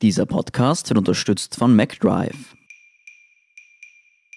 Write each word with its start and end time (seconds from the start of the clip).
Dieser 0.00 0.26
Podcast 0.26 0.88
wird 0.90 0.98
unterstützt 0.98 1.56
von 1.56 1.74
MacDrive. 1.74 2.54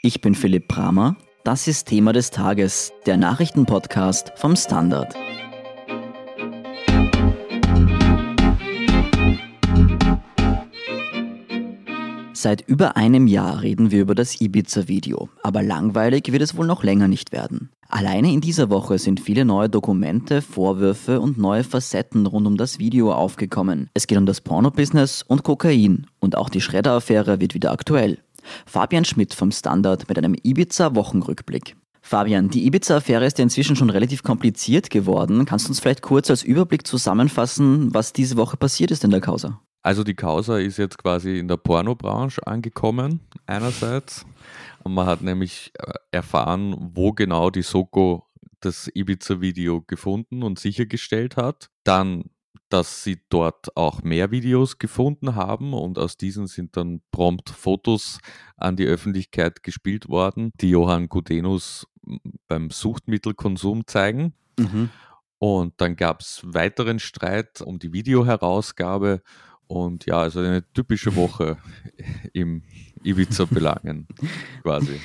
Ich 0.02 0.20
bin 0.20 0.34
Philipp 0.34 0.68
Bramer. 0.68 1.18
Das 1.44 1.68
ist 1.68 1.88
Thema 1.88 2.14
des 2.14 2.32
Tages, 2.32 2.92
der 3.06 3.18
Nachrichtenpodcast 3.18 4.32
vom 4.38 4.56
Standard. 4.56 5.16
Seit 12.44 12.68
über 12.68 12.98
einem 12.98 13.28
Jahr 13.28 13.62
reden 13.62 13.92
wir 13.92 14.02
über 14.02 14.16
das 14.16 14.42
Ibiza-Video, 14.42 15.30
aber 15.44 15.62
langweilig 15.62 16.32
wird 16.32 16.42
es 16.42 16.58
wohl 16.58 16.66
noch 16.66 16.84
länger 16.84 17.08
nicht 17.08 17.32
werden. 17.32 17.70
Alleine 17.88 18.34
in 18.34 18.42
dieser 18.42 18.72
Woche 18.72 18.98
sind 18.98 19.20
viele 19.20 19.46
neue 19.46 19.70
Dokumente, 19.70 20.42
Vorwürfe 20.42 21.20
und 21.22 21.38
neue 21.38 21.64
Facetten 21.64 22.26
rund 22.26 22.48
um 22.48 22.58
das 22.58 22.80
Video 22.80 23.14
aufgekommen. 23.14 23.92
Es 23.94 24.08
geht 24.08 24.18
um 24.18 24.26
das 24.26 24.42
Porno-Business 24.42 25.22
und 25.22 25.44
Kokain 25.44 26.08
und 26.20 26.36
auch 26.36 26.50
die 26.50 26.62
Schredder-Affäre 26.62 27.40
wird 27.40 27.54
wieder 27.54 27.72
aktuell. 27.72 28.18
Fabian 28.66 29.06
Schmidt 29.06 29.36
vom 29.36 29.52
Standard 29.52 30.10
mit 30.10 30.18
einem 30.18 30.34
Ibiza-Wochenrückblick. 30.34 31.76
Fabian, 32.02 32.50
die 32.50 32.66
Ibiza-Affäre 32.66 33.28
ist 33.28 33.38
ja 33.38 33.44
inzwischen 33.44 33.76
schon 33.76 33.92
relativ 33.92 34.24
kompliziert 34.24 34.90
geworden. 34.90 35.46
Kannst 35.46 35.68
du 35.68 35.70
uns 35.70 35.80
vielleicht 35.80 36.02
kurz 36.02 36.32
als 36.32 36.42
Überblick 36.42 36.88
zusammenfassen, 36.88 37.94
was 37.94 38.14
diese 38.14 38.36
Woche 38.36 38.58
passiert 38.58 38.90
ist 38.90 39.04
in 39.04 39.12
der 39.12 39.22
Causa? 39.22 39.62
Also 39.84 40.04
die 40.04 40.16
Causa 40.16 40.60
ist 40.60 40.78
jetzt 40.78 40.98
quasi 40.98 41.40
in 41.40 41.48
der 41.48 41.58
Pornobranche 41.58 42.46
angekommen, 42.46 43.22
einerseits. 43.48 44.26
Und 44.84 44.94
man 44.94 45.08
hat 45.08 45.22
nämlich 45.22 45.72
äh, 45.78 45.94
erfahren, 46.12 46.76
wo 46.94 47.12
genau 47.12 47.50
die 47.50 47.64
Soko 47.64 48.28
das 48.60 48.90
Ibiza-Video 48.94 49.82
gefunden 49.82 50.44
und 50.44 50.60
sichergestellt 50.60 51.36
hat. 51.36 51.70
Dann, 51.84 52.26
dass 52.70 53.04
sie 53.04 53.20
dort 53.30 53.76
auch 53.76 54.04
mehr 54.04 54.32
Videos 54.32 54.78
gefunden 54.78 55.36
haben 55.36 55.74
und 55.74 55.98
aus 55.98 56.16
diesen 56.16 56.48
sind 56.48 56.78
dann 56.78 57.02
prompt 57.12 57.50
Fotos 57.50 58.20
an 58.58 58.76
die 58.76 58.86
Öffentlichkeit 58.86 59.64
gespielt 59.64 60.10
worden, 60.10 60.52
die 60.62 60.70
Johann 60.70 61.10
Gudenus 61.10 61.88
beim 62.48 62.70
Suchtmittelkonsum 62.70 63.88
zeigen. 63.88 64.34
Mhm. 64.58 64.90
Und 65.40 65.74
dann 65.82 65.96
gab 65.96 66.22
es 66.22 66.42
weiteren 66.44 67.00
Streit 67.00 67.62
um 67.62 67.80
die 67.80 67.94
Videoherausgabe 67.94 69.24
und 69.72 70.06
ja, 70.06 70.20
also 70.20 70.40
eine 70.42 70.64
typische 70.74 71.16
Woche 71.16 71.58
im 72.34 72.64
Ibiza-Belangen 73.04 74.08
quasi. 74.64 75.00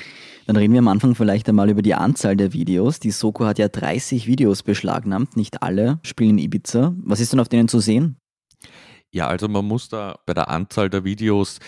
Dann 0.45 0.57
reden 0.57 0.73
wir 0.73 0.79
am 0.79 0.87
Anfang 0.87 1.15
vielleicht 1.15 1.47
einmal 1.49 1.69
über 1.69 1.81
die 1.81 1.93
Anzahl 1.93 2.35
der 2.35 2.53
Videos. 2.53 2.99
Die 2.99 3.11
Soko 3.11 3.45
hat 3.45 3.59
ja 3.59 3.69
30 3.69 4.27
Videos 4.27 4.63
beschlagnahmt, 4.63 5.35
nicht 5.35 5.63
alle 5.63 5.99
spielen 6.03 6.37
Ibiza. 6.37 6.93
Was 7.03 7.19
ist 7.19 7.33
denn 7.33 7.39
auf 7.39 7.49
denen 7.49 7.67
zu 7.67 7.79
sehen? 7.79 8.17
Ja, 9.11 9.27
also 9.27 9.47
man 9.47 9.65
muss 9.65 9.87
da 9.89 10.19
bei 10.25 10.33
der 10.33 10.49
Anzahl 10.49 10.89
der 10.89 11.05
Videos 11.05 11.59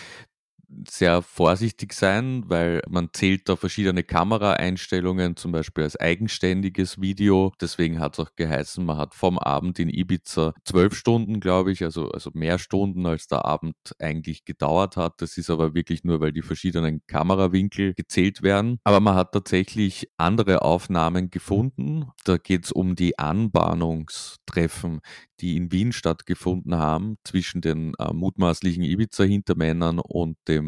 sehr 0.88 1.22
vorsichtig 1.22 1.94
sein, 1.94 2.44
weil 2.48 2.81
man 2.88 3.09
zählt 3.14 3.50
da 3.50 3.56
verschiedene 3.56 4.03
Kameraeinstellungen, 4.03 5.36
zum 5.36 5.52
Beispiel 5.52 5.84
als 5.84 6.00
eigenständiges 6.00 7.02
Video. 7.02 7.52
Deswegen 7.59 8.00
hat 8.00 8.14
es 8.14 8.20
auch 8.20 8.36
geheißen, 8.36 8.86
man 8.86 8.97
hat 8.97 9.16
vom 9.16 9.40
Abend 9.40 9.80
in 9.80 9.90
Ibiza 9.90 10.53
zwölf 10.64 10.95
Stunden, 10.95 11.40
glaube 11.40 11.72
ich, 11.72 11.84
also, 11.84 12.09
also 12.12 12.30
mehr 12.34 12.59
Stunden, 12.59 13.06
als 13.06 13.28
der 13.28 13.45
Abend 13.45 13.75
eigentlich 14.00 14.45
gedauert 14.45 14.97
hat. 14.97 15.22
Das 15.22 15.38
ist 15.38 15.50
aber 15.50 15.73
wirklich 15.73 16.03
nur, 16.03 16.22
weil 16.22 16.31
die 16.31 16.42
verschiedenen 16.42 17.02
Kamerawinkel 17.08 17.94
gezählt 17.94 18.42
werden. 18.44 18.80
Aber 18.84 19.00
man 19.00 19.16
hat 19.16 19.31
tatsächlich 19.31 20.09
andere 20.17 20.62
Aufnahmen 20.62 21.30
gefunden. 21.31 22.06
Da 22.25 22.38
geht 22.38 22.66
es 22.66 22.72
um 22.72 22.95
die 22.95 23.17
Anbahnungstreffen, 23.17 25.02
die 25.40 25.56
in 25.58 25.72
Wien 25.72 25.92
stattgefunden 25.92 26.75
haben, 26.75 27.17
zwischen 27.23 27.62
den 27.62 27.94
äh, 27.97 28.14
mutmaßlichen 28.14 28.84
Ibiza-Hintermännern 28.84 30.00
und 30.00 30.38
dem 30.47 30.59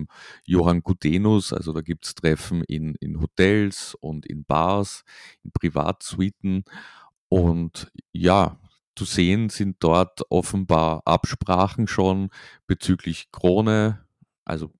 Johann 0.46 0.82
Gudenus. 0.82 1.54
Also 1.54 1.74
da 1.74 1.82
gibt 1.82 2.06
es 2.06 2.16
Treffen 2.16 2.64
in, 2.64 2.96
in 2.96 3.22
Hotels 3.22 3.96
und 4.00 4.26
in 4.26 4.46
Bars, 4.46 5.04
in 5.44 5.52
Privatsuiten. 5.52 6.64
Und 7.30 7.92
ja, 8.12 8.60
zu 8.96 9.06
sehen 9.06 9.50
sind 9.50 9.78
dort 9.80 10.22
offenbar 10.30 11.02
Absprachen 11.06 11.88
schon 11.88 12.30
bezüglich 12.68 13.32
Krone, 13.32 14.06
also 14.46 14.72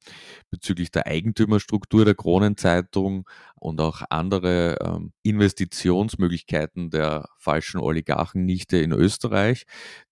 bezüglich 0.50 0.92
der 0.92 1.08
Eigentümerstruktur 1.08 2.04
der 2.06 2.16
Kronenzeitung 2.16 3.28
und 3.62 3.80
auch 3.80 4.02
andere 4.10 4.78
ähm, 4.82 5.14
Investitionsmöglichkeiten 5.22 6.90
der 6.90 7.30
falschen 7.38 7.80
Oligarchennichte 7.80 8.78
in 8.78 8.92
Österreich. 8.92 9.66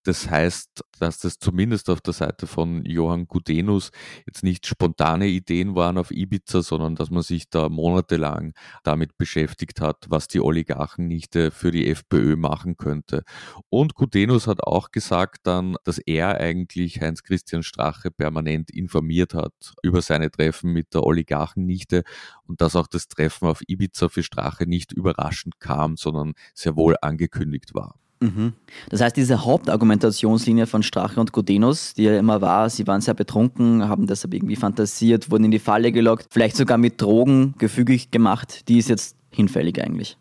Das 0.04 0.30
heißt, 0.30 0.84
dass 1.00 1.20
das 1.20 1.40
zumindest 1.40 1.90
auf 1.90 2.00
der 2.00 2.14
Seite 2.14 2.46
von 2.48 2.86
Johann 2.86 3.26
Gudenus 3.28 3.90
jetzt 4.28 4.44
nicht 4.44 4.68
spontane 4.68 5.28
Ideen 5.28 5.76
waren 5.76 5.98
auf 5.98 6.12
Ibiza, 6.12 6.62
sondern 6.62 6.96
dass 6.96 7.10
man 7.10 7.24
sich 7.24 7.50
da 7.50 7.70
monatelang 7.70 8.54
damit 8.84 9.18
beschäftigt 9.18 9.82
hat, 9.82 10.06
was 10.10 10.28
die 10.28 10.42
Oligarchennichte 10.42 11.52
für 11.52 11.72
die 11.72 11.88
FPÖ 11.88 12.36
machen 12.36 12.78
könnte. 12.78 13.24
Und 13.70 13.96
Gudenus 13.96 14.46
hat 14.46 14.64
auch 14.64 14.92
gesagt 14.92 15.40
dann, 15.44 15.76
dass 15.84 15.98
er 15.98 16.40
eigentlich 16.40 17.02
Heinz-Christian 17.02 17.64
Strache 17.64 18.12
permanent 18.12 18.70
informiert 18.70 19.34
hat 19.34 19.74
über 19.82 20.02
seine 20.02 20.30
Treffen 20.30 20.72
mit 20.72 20.94
der 20.94 21.04
Oligarchennichte 21.04 22.04
und 22.46 22.62
dass 22.62 22.76
auch 22.76 22.88
das 22.88 23.08
Treffen 23.08 23.39
auf 23.48 23.62
Ibiza 23.68 24.10
für 24.10 24.24
Strache 24.24 24.66
nicht 24.66 24.92
überraschend 24.92 25.60
kam, 25.60 25.98
sondern 25.98 26.34
sehr 26.54 26.76
wohl 26.76 26.96
angekündigt 27.02 27.74
war. 27.74 27.96
Mhm. 28.22 28.54
Das 28.90 29.02
heißt, 29.02 29.16
diese 29.16 29.46
Hauptargumentationslinie 29.46 30.68
von 30.68 30.84
Strache 30.84 31.20
und 31.20 31.32
Gudenus, 31.32 31.94
die 31.94 32.04
ja 32.04 32.20
immer 32.20 32.42
war, 32.42 32.70
sie 32.70 32.86
waren 32.86 33.02
sehr 33.02 33.14
betrunken, 33.14 33.88
haben 33.88 34.08
deshalb 34.08 34.34
irgendwie 34.34 34.58
fantasiert, 34.58 35.32
wurden 35.32 35.46
in 35.46 35.52
die 35.52 35.60
Falle 35.60 35.92
gelockt, 35.92 36.28
vielleicht 36.30 36.58
sogar 36.58 36.78
mit 36.78 37.02
Drogen 37.02 37.56
gefügig 37.58 38.12
gemacht, 38.12 38.68
die 38.68 38.78
ist 38.78 38.90
jetzt 38.90 39.16
hinfällig 39.32 39.82
eigentlich. 39.82 40.18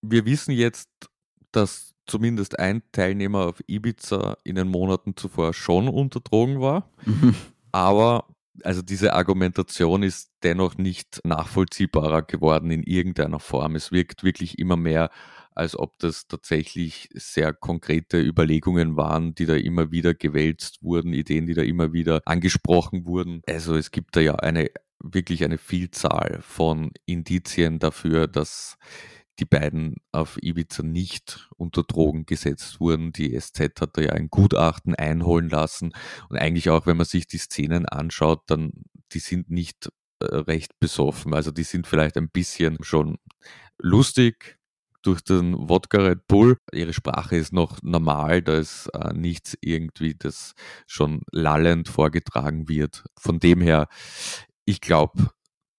Wir 0.00 0.24
wissen 0.24 0.52
jetzt, 0.52 0.88
dass 1.52 1.92
zumindest 2.06 2.58
ein 2.58 2.82
Teilnehmer 2.92 3.46
auf 3.46 3.62
Ibiza 3.66 4.36
in 4.44 4.56
den 4.56 4.68
Monaten 4.68 5.16
zuvor 5.16 5.52
schon 5.52 5.88
unter 5.88 6.20
Drogen 6.20 6.60
war. 6.60 6.88
Mhm. 7.04 7.34
Aber 7.70 8.26
also 8.64 8.82
diese 8.82 9.14
Argumentation 9.14 10.02
ist 10.02 10.30
dennoch 10.42 10.76
nicht 10.76 11.20
nachvollziehbarer 11.24 12.22
geworden 12.22 12.70
in 12.70 12.82
irgendeiner 12.82 13.40
Form. 13.40 13.76
Es 13.76 13.92
wirkt 13.92 14.24
wirklich 14.24 14.58
immer 14.58 14.76
mehr, 14.76 15.10
als 15.54 15.78
ob 15.78 15.98
das 15.98 16.26
tatsächlich 16.26 17.08
sehr 17.14 17.52
konkrete 17.52 18.20
Überlegungen 18.20 18.96
waren, 18.96 19.34
die 19.34 19.46
da 19.46 19.54
immer 19.54 19.90
wieder 19.90 20.14
gewälzt 20.14 20.82
wurden, 20.82 21.12
Ideen, 21.12 21.46
die 21.46 21.54
da 21.54 21.62
immer 21.62 21.92
wieder 21.92 22.22
angesprochen 22.24 23.04
wurden. 23.06 23.42
Also 23.46 23.76
es 23.76 23.90
gibt 23.90 24.16
da 24.16 24.20
ja 24.20 24.36
eine 24.36 24.70
wirklich 25.04 25.44
eine 25.44 25.58
Vielzahl 25.58 26.40
von 26.42 26.92
Indizien 27.06 27.78
dafür, 27.80 28.28
dass 28.28 28.78
die 29.38 29.44
beiden 29.44 29.96
auf 30.12 30.38
Ibiza 30.42 30.82
nicht 30.82 31.48
unter 31.56 31.82
Drogen 31.82 32.26
gesetzt 32.26 32.80
wurden. 32.80 33.12
Die 33.12 33.38
SZ 33.38 33.80
hat 33.80 33.96
da 33.96 34.02
ja 34.02 34.10
ein 34.10 34.28
Gutachten 34.28 34.94
einholen 34.94 35.48
lassen. 35.48 35.92
Und 36.28 36.36
eigentlich 36.36 36.70
auch, 36.70 36.86
wenn 36.86 36.96
man 36.96 37.06
sich 37.06 37.26
die 37.26 37.38
Szenen 37.38 37.86
anschaut, 37.86 38.42
dann 38.46 38.72
die 39.12 39.18
sind 39.18 39.50
nicht 39.50 39.90
äh, 40.20 40.24
recht 40.24 40.78
besoffen. 40.80 41.34
Also 41.34 41.50
die 41.50 41.64
sind 41.64 41.86
vielleicht 41.86 42.16
ein 42.16 42.30
bisschen 42.30 42.78
schon 42.82 43.18
lustig 43.78 44.58
durch 45.02 45.22
den 45.22 45.68
Wodka 45.68 45.98
Red 45.98 46.26
Bull. 46.28 46.58
Ihre 46.72 46.92
Sprache 46.92 47.36
ist 47.36 47.52
noch 47.52 47.82
normal, 47.82 48.42
da 48.42 48.58
ist 48.58 48.86
äh, 48.94 49.12
nichts 49.12 49.56
irgendwie, 49.60 50.14
das 50.14 50.52
schon 50.86 51.22
lallend 51.32 51.88
vorgetragen 51.88 52.68
wird. 52.68 53.04
Von 53.18 53.40
dem 53.40 53.60
her, 53.60 53.88
ich 54.64 54.80
glaube, 54.80 55.30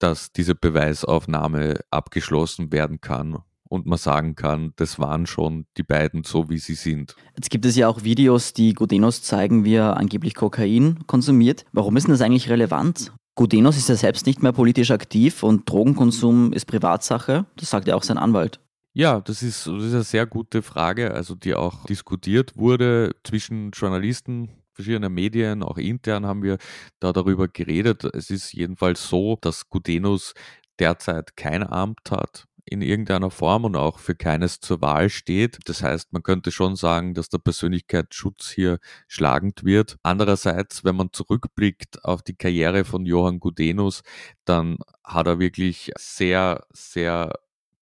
dass 0.04 0.34
diese 0.34 0.54
Beweisaufnahme 0.54 1.80
abgeschlossen 1.90 2.74
werden 2.74 3.00
kann 3.00 3.38
und 3.70 3.86
man 3.86 3.98
sagen 3.98 4.36
kann, 4.36 4.74
das 4.76 5.00
waren 5.00 5.26
schon 5.26 5.66
die 5.78 5.84
beiden 5.84 6.26
so, 6.26 6.50
wie 6.50 6.58
sie 6.58 6.76
sind. 6.76 7.16
Jetzt 7.38 7.50
gibt 7.50 7.66
es 7.66 7.78
ja 7.78 7.88
auch 7.88 8.04
Videos, 8.04 8.52
die 8.52 8.74
Gudenos 8.74 9.24
zeigen, 9.24 9.64
wie 9.64 9.76
er 9.76 9.96
angeblich 9.96 10.36
Kokain 10.36 11.08
konsumiert. 11.08 11.64
Warum 11.72 11.96
ist 11.96 12.04
denn 12.04 12.12
das 12.12 12.22
eigentlich 12.22 12.50
relevant? 12.50 13.14
Gudenos 13.36 13.78
ist 13.78 13.90
ja 13.90 13.96
selbst 13.96 14.26
nicht 14.26 14.44
mehr 14.44 14.52
politisch 14.52 14.92
aktiv 14.92 15.42
und 15.42 15.68
Drogenkonsum 15.70 16.52
ist 16.52 16.66
Privatsache. 16.66 17.46
Das 17.56 17.70
sagt 17.70 17.88
ja 17.88 17.96
auch 17.96 18.04
sein 18.04 18.18
Anwalt. 18.18 18.60
Ja, 18.94 19.22
das 19.22 19.42
ist, 19.42 19.66
das 19.66 19.84
ist 19.86 19.94
eine 19.94 20.04
sehr 20.04 20.28
gute 20.28 20.62
Frage, 20.62 21.14
also 21.14 21.34
die 21.34 21.56
auch 21.56 21.86
diskutiert 21.86 22.58
wurde 22.58 23.16
zwischen 23.24 23.72
Journalisten, 23.72 24.50
verschiedener 24.74 25.10
Medien, 25.10 25.64
auch 25.64 25.78
intern 25.78 26.26
haben 26.26 26.44
wir 26.44 26.58
da 27.00 27.14
darüber 27.14 27.48
geredet. 27.48 28.04
Es 28.04 28.30
ist 28.30 28.54
jedenfalls 28.54 29.08
so, 29.08 29.38
dass 29.42 29.70
Gudenus 29.70 30.34
derzeit 30.80 31.36
kein 31.38 31.64
Amt 31.64 32.12
hat 32.12 32.46
in 32.66 32.82
irgendeiner 32.82 33.30
Form 33.30 33.66
und 33.66 33.76
auch 33.76 34.00
für 34.00 34.16
keines 34.16 34.60
zur 34.60 34.82
Wahl 34.82 35.10
steht. 35.10 35.60
Das 35.66 35.84
heißt, 35.84 36.14
man 36.14 36.24
könnte 36.24 36.52
schon 36.52 36.76
sagen, 36.76 37.14
dass 37.14 37.30
der 37.30 37.40
Persönlichkeitsschutz 37.40 38.50
hier 38.50 38.80
schlagend 39.08 39.64
wird. 39.64 39.98
Andererseits, 40.04 40.84
wenn 40.84 40.96
man 40.96 41.12
zurückblickt 41.12 42.06
auf 42.06 42.22
die 42.22 42.36
Karriere 42.36 42.86
von 42.86 43.06
Johann 43.06 43.40
Gudenus, 43.40 44.02
dann 44.46 44.78
hat 45.04 45.28
er 45.28 45.40
wirklich 45.40 45.92
sehr, 45.98 46.66
sehr 46.72 47.34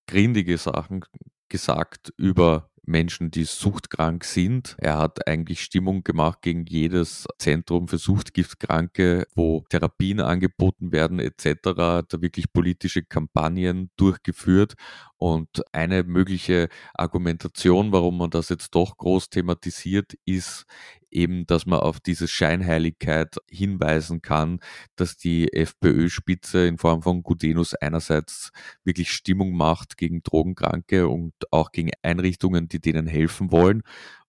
grindige 0.08 0.58
Sachen 0.58 1.06
gesagt 1.48 2.12
über 2.18 2.71
Menschen, 2.92 3.32
die 3.32 3.46
suchtkrank 3.46 4.24
sind. 4.24 4.76
Er 4.78 4.98
hat 4.98 5.28
eigentlich 5.28 5.64
Stimmung 5.64 6.04
gemacht 6.04 6.42
gegen 6.42 6.66
jedes 6.66 7.26
Zentrum 7.40 7.88
für 7.88 7.98
Suchtgiftkranke, 7.98 9.26
wo 9.34 9.64
Therapien 9.70 10.20
angeboten 10.20 10.92
werden 10.92 11.20
etc. 11.20 11.56
Da 11.64 12.04
wirklich 12.20 12.52
politische 12.54 13.04
Kampagnen 13.04 13.90
durchgeführt. 13.98 14.76
Und 15.22 15.62
eine 15.72 16.04
mögliche 16.04 16.68
Argumentation, 16.96 17.92
warum 17.92 18.18
man 18.18 18.32
das 18.32 18.50
jetzt 18.50 18.74
doch 18.74 18.98
groß 18.98 19.30
thematisiert, 19.30 20.14
ist 20.26 20.66
eben, 21.12 21.46
dass 21.46 21.68
man 21.68 21.80
auf 21.80 22.00
diese 22.00 22.28
Scheinheiligkeit 22.28 23.36
hinweisen 23.48 24.24
kann, 24.24 24.62
dass 24.96 25.18
die 25.18 25.54
FPÖ-Spitze 25.54 26.66
in 26.66 26.80
Form 26.80 27.04
von 27.04 27.22
Gudenus 27.22 27.76
einerseits 27.76 28.50
wirklich 28.84 29.12
Stimmung 29.12 29.52
macht 29.52 29.96
gegen 29.96 30.24
Drogenkranke 30.24 31.08
und 31.08 31.34
auch 31.52 31.72
gegen 31.72 31.92
Einrichtungen, 32.02 32.68
die 32.68 32.80
denen 32.80 33.06
helfen 33.06 33.52
wollen 33.52 33.84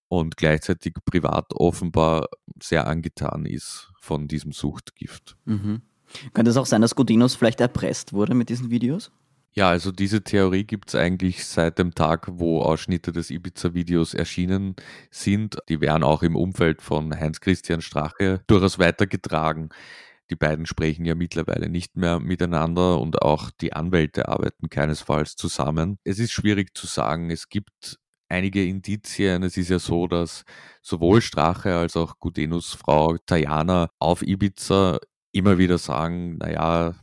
und 0.09 0.37
gleichzeitig 0.37 0.93
privat 1.07 1.55
offenbar 1.55 2.29
sehr 2.63 2.87
angetan 2.87 3.47
ist 3.47 3.91
von 3.99 4.29
diesem 4.29 4.53
Suchtgift. 4.53 5.39
Mhm. 5.47 5.81
Könnte 6.35 6.51
es 6.51 6.59
auch 6.59 6.67
sein, 6.67 6.83
dass 6.83 6.95
Gudenus 6.95 7.35
vielleicht 7.35 7.63
erpresst 7.63 8.13
wurde 8.13 8.35
mit 8.35 8.51
diesen 8.51 8.69
Videos? 8.69 9.11
Ja, 9.55 9.69
also 9.69 9.93
diese 9.93 10.25
Theorie 10.25 10.65
gibt 10.65 10.89
es 10.89 10.95
eigentlich 10.95 11.45
seit 11.45 11.79
dem 11.79 11.95
Tag, 11.95 12.27
wo 12.31 12.63
Ausschnitte 12.63 13.13
des 13.13 13.31
Ibiza-Videos 13.31 14.15
erschienen 14.15 14.75
sind. 15.11 15.59
Die 15.69 15.83
werden 15.83 16.05
auch 16.05 16.23
im 16.23 16.37
Umfeld 16.37 16.81
von 16.81 17.15
Heinz-Christian 17.15 17.83
Strache 17.83 18.41
durchaus 18.47 18.79
weitergetragen. 18.79 19.69
Die 20.31 20.37
beiden 20.37 20.65
sprechen 20.65 21.05
ja 21.05 21.15
mittlerweile 21.15 21.69
nicht 21.69 21.97
mehr 21.97 22.19
miteinander 22.19 22.99
und 22.99 23.21
auch 23.21 23.51
die 23.51 23.75
Anwälte 23.75 24.29
arbeiten 24.29 24.71
keinesfalls 24.71 25.37
zusammen. 25.37 25.99
Es 26.05 26.19
ist 26.19 26.33
schwierig 26.33 26.75
zu 26.75 26.87
sagen. 26.87 27.31
Es 27.31 27.51
gibt 27.51 27.99
einige 28.31 28.65
Indizien. 28.65 29.43
Es 29.43 29.59
ist 29.59 29.69
ja 29.69 29.79
so, 29.79 30.07
dass 30.07 30.45
sowohl 30.81 31.21
Strache 31.21 31.77
als 31.77 31.95
auch 31.99 32.19
Gudenus 32.19 32.73
Frau 32.73 33.19
Tajana 33.27 33.91
auf 33.99 34.23
Ibiza 34.23 34.99
immer 35.33 35.59
wieder 35.59 35.77
sagen, 35.77 36.39
naja, 36.39 36.95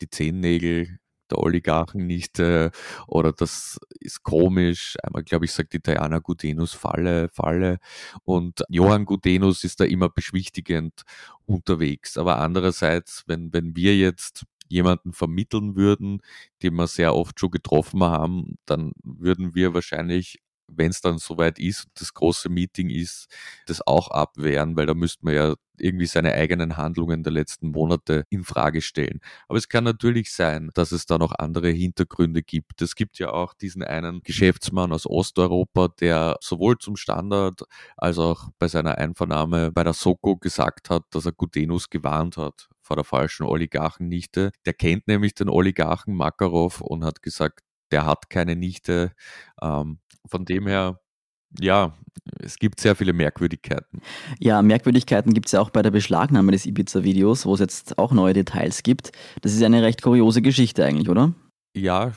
die 0.00 0.08
Zehennägel 0.08 0.98
der 1.30 1.38
Oligarchen 1.38 2.06
nicht 2.06 2.38
äh, 2.38 2.70
oder 3.06 3.32
das 3.32 3.78
ist 4.00 4.22
komisch. 4.22 4.96
Einmal, 5.02 5.24
glaube 5.24 5.44
ich, 5.44 5.52
sagt 5.52 5.72
die 5.72 5.82
Diana 5.82 6.18
Gudenus 6.18 6.74
Falle, 6.74 7.28
Falle 7.28 7.78
und 8.24 8.64
Johann 8.68 9.04
Gudenus 9.04 9.64
ist 9.64 9.80
da 9.80 9.84
immer 9.84 10.08
beschwichtigend 10.08 11.02
unterwegs. 11.46 12.16
Aber 12.18 12.38
andererseits, 12.38 13.24
wenn, 13.26 13.52
wenn 13.52 13.76
wir 13.76 13.96
jetzt 13.96 14.44
jemanden 14.68 15.12
vermitteln 15.12 15.76
würden, 15.76 16.20
den 16.62 16.74
wir 16.74 16.86
sehr 16.86 17.14
oft 17.14 17.40
schon 17.40 17.50
getroffen 17.50 18.02
haben, 18.04 18.58
dann 18.66 18.92
würden 19.02 19.54
wir 19.54 19.74
wahrscheinlich 19.74 20.40
wenn 20.68 20.90
es 20.90 21.00
dann 21.00 21.18
soweit 21.18 21.58
ist 21.58 21.86
und 21.86 22.00
das 22.00 22.14
große 22.14 22.48
Meeting 22.48 22.90
ist, 22.90 23.26
das 23.66 23.86
auch 23.86 24.10
abwehren, 24.10 24.76
weil 24.76 24.86
da 24.86 24.94
müsste 24.94 25.24
man 25.24 25.34
ja 25.34 25.54
irgendwie 25.80 26.06
seine 26.06 26.32
eigenen 26.34 26.76
Handlungen 26.76 27.22
der 27.22 27.32
letzten 27.32 27.70
Monate 27.70 28.24
in 28.30 28.44
Frage 28.44 28.80
stellen. 28.80 29.20
Aber 29.48 29.58
es 29.58 29.68
kann 29.68 29.84
natürlich 29.84 30.32
sein, 30.32 30.70
dass 30.74 30.92
es 30.92 31.06
da 31.06 31.18
noch 31.18 31.32
andere 31.38 31.70
Hintergründe 31.70 32.42
gibt. 32.42 32.82
Es 32.82 32.94
gibt 32.94 33.18
ja 33.18 33.30
auch 33.30 33.54
diesen 33.54 33.82
einen 33.82 34.20
Geschäftsmann 34.22 34.92
aus 34.92 35.06
Osteuropa, 35.06 35.88
der 36.00 36.36
sowohl 36.40 36.78
zum 36.78 36.96
Standard 36.96 37.62
als 37.96 38.18
auch 38.18 38.48
bei 38.58 38.68
seiner 38.68 38.98
Einvernahme 38.98 39.72
bei 39.72 39.84
der 39.84 39.94
Soko 39.94 40.36
gesagt 40.36 40.90
hat, 40.90 41.04
dass 41.10 41.26
er 41.26 41.32
Gutenus 41.32 41.90
gewarnt 41.90 42.36
hat 42.36 42.68
vor 42.82 42.96
der 42.96 43.04
falschen 43.04 43.44
Oligarchennichte. 43.44 44.50
Der 44.64 44.72
kennt 44.72 45.06
nämlich 45.06 45.34
den 45.34 45.48
Oligarchen 45.48 46.14
Makarov 46.14 46.80
und 46.80 47.04
hat 47.04 47.22
gesagt, 47.22 47.60
der 47.90 48.06
hat 48.06 48.30
keine 48.30 48.56
Nichte. 48.56 49.12
Ähm, 49.62 49.98
von 50.26 50.44
dem 50.44 50.66
her, 50.66 51.00
ja, 51.58 51.94
es 52.40 52.58
gibt 52.58 52.80
sehr 52.80 52.94
viele 52.94 53.12
Merkwürdigkeiten. 53.12 54.00
Ja, 54.38 54.60
Merkwürdigkeiten 54.62 55.32
gibt 55.34 55.46
es 55.46 55.52
ja 55.52 55.60
auch 55.60 55.70
bei 55.70 55.82
der 55.82 55.90
Beschlagnahme 55.90 56.52
des 56.52 56.66
Ibiza-Videos, 56.66 57.46
wo 57.46 57.54
es 57.54 57.60
jetzt 57.60 57.98
auch 57.98 58.12
neue 58.12 58.34
Details 58.34 58.82
gibt. 58.82 59.12
Das 59.42 59.52
ist 59.52 59.62
eine 59.62 59.82
recht 59.82 60.02
kuriose 60.02 60.42
Geschichte 60.42 60.84
eigentlich, 60.84 61.08
oder? 61.08 61.34
Ja, 61.74 62.12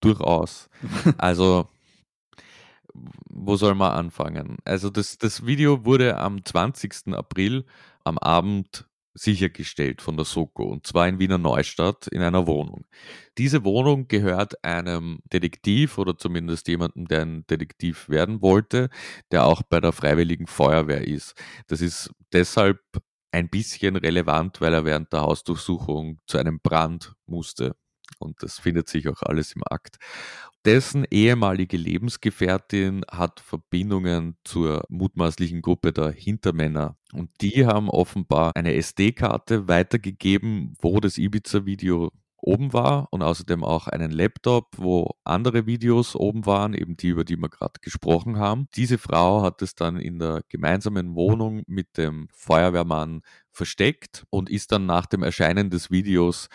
durchaus. 0.00 0.68
also, 1.18 1.68
wo 3.28 3.56
soll 3.56 3.74
man 3.74 3.92
anfangen? 3.92 4.56
Also, 4.64 4.90
das, 4.90 5.18
das 5.18 5.46
Video 5.46 5.84
wurde 5.84 6.16
am 6.18 6.44
20. 6.44 7.14
April 7.14 7.64
am 8.04 8.18
Abend 8.18 8.86
sichergestellt 9.14 10.02
von 10.02 10.16
der 10.16 10.24
Soko 10.24 10.64
und 10.64 10.86
zwar 10.86 11.08
in 11.08 11.18
Wiener 11.18 11.38
Neustadt 11.38 12.08
in 12.08 12.22
einer 12.22 12.46
Wohnung. 12.46 12.84
Diese 13.38 13.64
Wohnung 13.64 14.08
gehört 14.08 14.62
einem 14.64 15.20
Detektiv 15.32 15.98
oder 15.98 16.18
zumindest 16.18 16.68
jemandem, 16.68 17.06
der 17.06 17.22
ein 17.22 17.46
Detektiv 17.46 18.08
werden 18.08 18.42
wollte, 18.42 18.90
der 19.30 19.44
auch 19.44 19.62
bei 19.62 19.80
der 19.80 19.92
Freiwilligen 19.92 20.46
Feuerwehr 20.46 21.06
ist. 21.06 21.34
Das 21.68 21.80
ist 21.80 22.10
deshalb 22.32 22.80
ein 23.32 23.48
bisschen 23.48 23.96
relevant, 23.96 24.60
weil 24.60 24.74
er 24.74 24.84
während 24.84 25.12
der 25.12 25.22
Hausdurchsuchung 25.22 26.20
zu 26.26 26.38
einem 26.38 26.60
Brand 26.60 27.14
musste. 27.26 27.76
Und 28.18 28.42
das 28.42 28.58
findet 28.58 28.88
sich 28.88 29.08
auch 29.08 29.22
alles 29.22 29.52
im 29.52 29.62
Akt. 29.64 29.96
Dessen 30.64 31.04
ehemalige 31.10 31.76
Lebensgefährtin 31.76 33.04
hat 33.10 33.40
Verbindungen 33.40 34.38
zur 34.44 34.84
mutmaßlichen 34.88 35.60
Gruppe 35.60 35.92
der 35.92 36.10
Hintermänner. 36.10 36.96
Und 37.12 37.30
die 37.42 37.66
haben 37.66 37.90
offenbar 37.90 38.52
eine 38.54 38.74
SD-Karte 38.74 39.68
weitergegeben, 39.68 40.74
wo 40.80 41.00
das 41.00 41.18
Ibiza-Video 41.18 42.10
oben 42.44 42.72
war 42.72 43.08
und 43.10 43.22
außerdem 43.22 43.64
auch 43.64 43.88
einen 43.88 44.10
Laptop, 44.10 44.76
wo 44.76 45.16
andere 45.24 45.66
Videos 45.66 46.14
oben 46.14 46.46
waren, 46.46 46.74
eben 46.74 46.96
die, 46.96 47.08
über 47.08 47.24
die 47.24 47.36
wir 47.36 47.48
gerade 47.48 47.80
gesprochen 47.80 48.38
haben. 48.38 48.68
Diese 48.76 48.98
Frau 48.98 49.42
hat 49.42 49.62
es 49.62 49.74
dann 49.74 49.96
in 49.96 50.18
der 50.18 50.42
gemeinsamen 50.48 51.14
Wohnung 51.14 51.62
mit 51.66 51.96
dem 51.96 52.28
Feuerwehrmann 52.32 53.22
versteckt 53.50 54.26
und 54.30 54.50
ist 54.50 54.72
dann 54.72 54.86
nach 54.86 55.06
dem 55.06 55.22
Erscheinen 55.22 55.70
des 55.70 55.90
Videos 55.90 56.48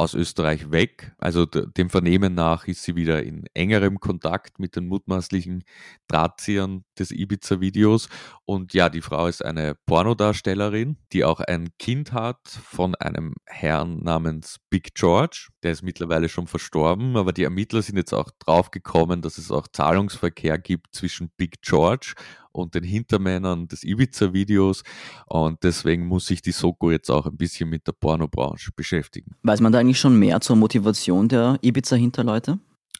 aus 0.00 0.14
Österreich 0.14 0.70
weg. 0.70 1.12
Also 1.18 1.44
dem 1.44 1.90
Vernehmen 1.90 2.34
nach 2.34 2.66
ist 2.66 2.84
sie 2.84 2.96
wieder 2.96 3.22
in 3.22 3.44
engerem 3.52 4.00
Kontakt 4.00 4.58
mit 4.58 4.74
den 4.74 4.86
mutmaßlichen 4.86 5.62
Drahtziehern 6.08 6.84
des 6.98 7.10
Ibiza-Videos. 7.10 8.08
Und 8.46 8.72
ja, 8.72 8.88
die 8.88 9.02
Frau 9.02 9.26
ist 9.26 9.44
eine 9.44 9.74
Pornodarstellerin, 9.84 10.96
die 11.12 11.22
auch 11.22 11.40
ein 11.40 11.68
Kind 11.78 12.12
hat 12.14 12.40
von 12.48 12.94
einem 12.94 13.34
Herrn 13.44 14.02
namens 14.02 14.56
Big 14.70 14.94
George. 14.94 15.48
Der 15.62 15.72
ist 15.72 15.82
mittlerweile 15.82 16.30
schon 16.30 16.46
verstorben, 16.46 17.18
aber 17.18 17.34
die 17.34 17.44
Ermittler 17.44 17.82
sind 17.82 17.98
jetzt 17.98 18.14
auch 18.14 18.30
draufgekommen, 18.38 19.20
dass 19.20 19.36
es 19.36 19.50
auch 19.50 19.68
Zahlungsverkehr 19.68 20.56
gibt 20.56 20.94
zwischen 20.94 21.30
Big 21.36 21.60
George 21.60 22.14
und 22.52 22.74
den 22.74 22.84
Hintermännern 22.84 23.68
des 23.68 23.84
Ibiza-Videos. 23.84 24.82
Und 25.26 25.62
deswegen 25.62 26.06
muss 26.06 26.26
sich 26.26 26.42
die 26.42 26.52
Soko 26.52 26.90
jetzt 26.90 27.10
auch 27.10 27.26
ein 27.26 27.36
bisschen 27.36 27.68
mit 27.68 27.86
der 27.86 27.92
Pornobranche 27.92 28.70
beschäftigen. 28.74 29.36
Weiß 29.42 29.60
man 29.60 29.72
da 29.72 29.78
eigentlich 29.78 30.00
schon 30.00 30.18
mehr 30.18 30.40
zur 30.40 30.56
Motivation 30.56 31.28
der 31.28 31.58
Ibiza-Hinterleute? 31.62 32.58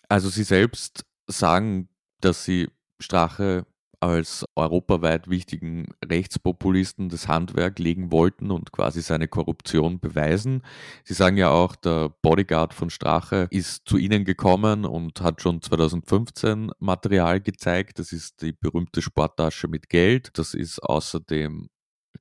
Also 0.08 0.28
sie 0.28 0.44
selbst 0.44 1.04
sagen, 1.26 1.88
dass 2.20 2.44
sie 2.44 2.68
Strache 2.98 3.64
als 4.00 4.46
europaweit 4.56 5.28
wichtigen 5.28 5.86
Rechtspopulisten 6.04 7.10
das 7.10 7.28
Handwerk 7.28 7.78
legen 7.78 8.10
wollten 8.10 8.50
und 8.50 8.72
quasi 8.72 9.02
seine 9.02 9.28
Korruption 9.28 10.00
beweisen. 10.00 10.62
Sie 11.04 11.14
sagen 11.14 11.36
ja 11.36 11.50
auch, 11.50 11.76
der 11.76 12.08
Bodyguard 12.22 12.72
von 12.72 12.90
Strache 12.90 13.46
ist 13.50 13.86
zu 13.86 13.98
ihnen 13.98 14.24
gekommen 14.24 14.86
und 14.86 15.20
hat 15.20 15.42
schon 15.42 15.60
2015 15.60 16.72
Material 16.78 17.40
gezeigt. 17.40 17.98
Das 17.98 18.12
ist 18.12 18.40
die 18.40 18.52
berühmte 18.52 19.02
Sporttasche 19.02 19.68
mit 19.68 19.88
Geld. 19.88 20.30
Das 20.34 20.54
ist 20.54 20.82
außerdem 20.82 21.68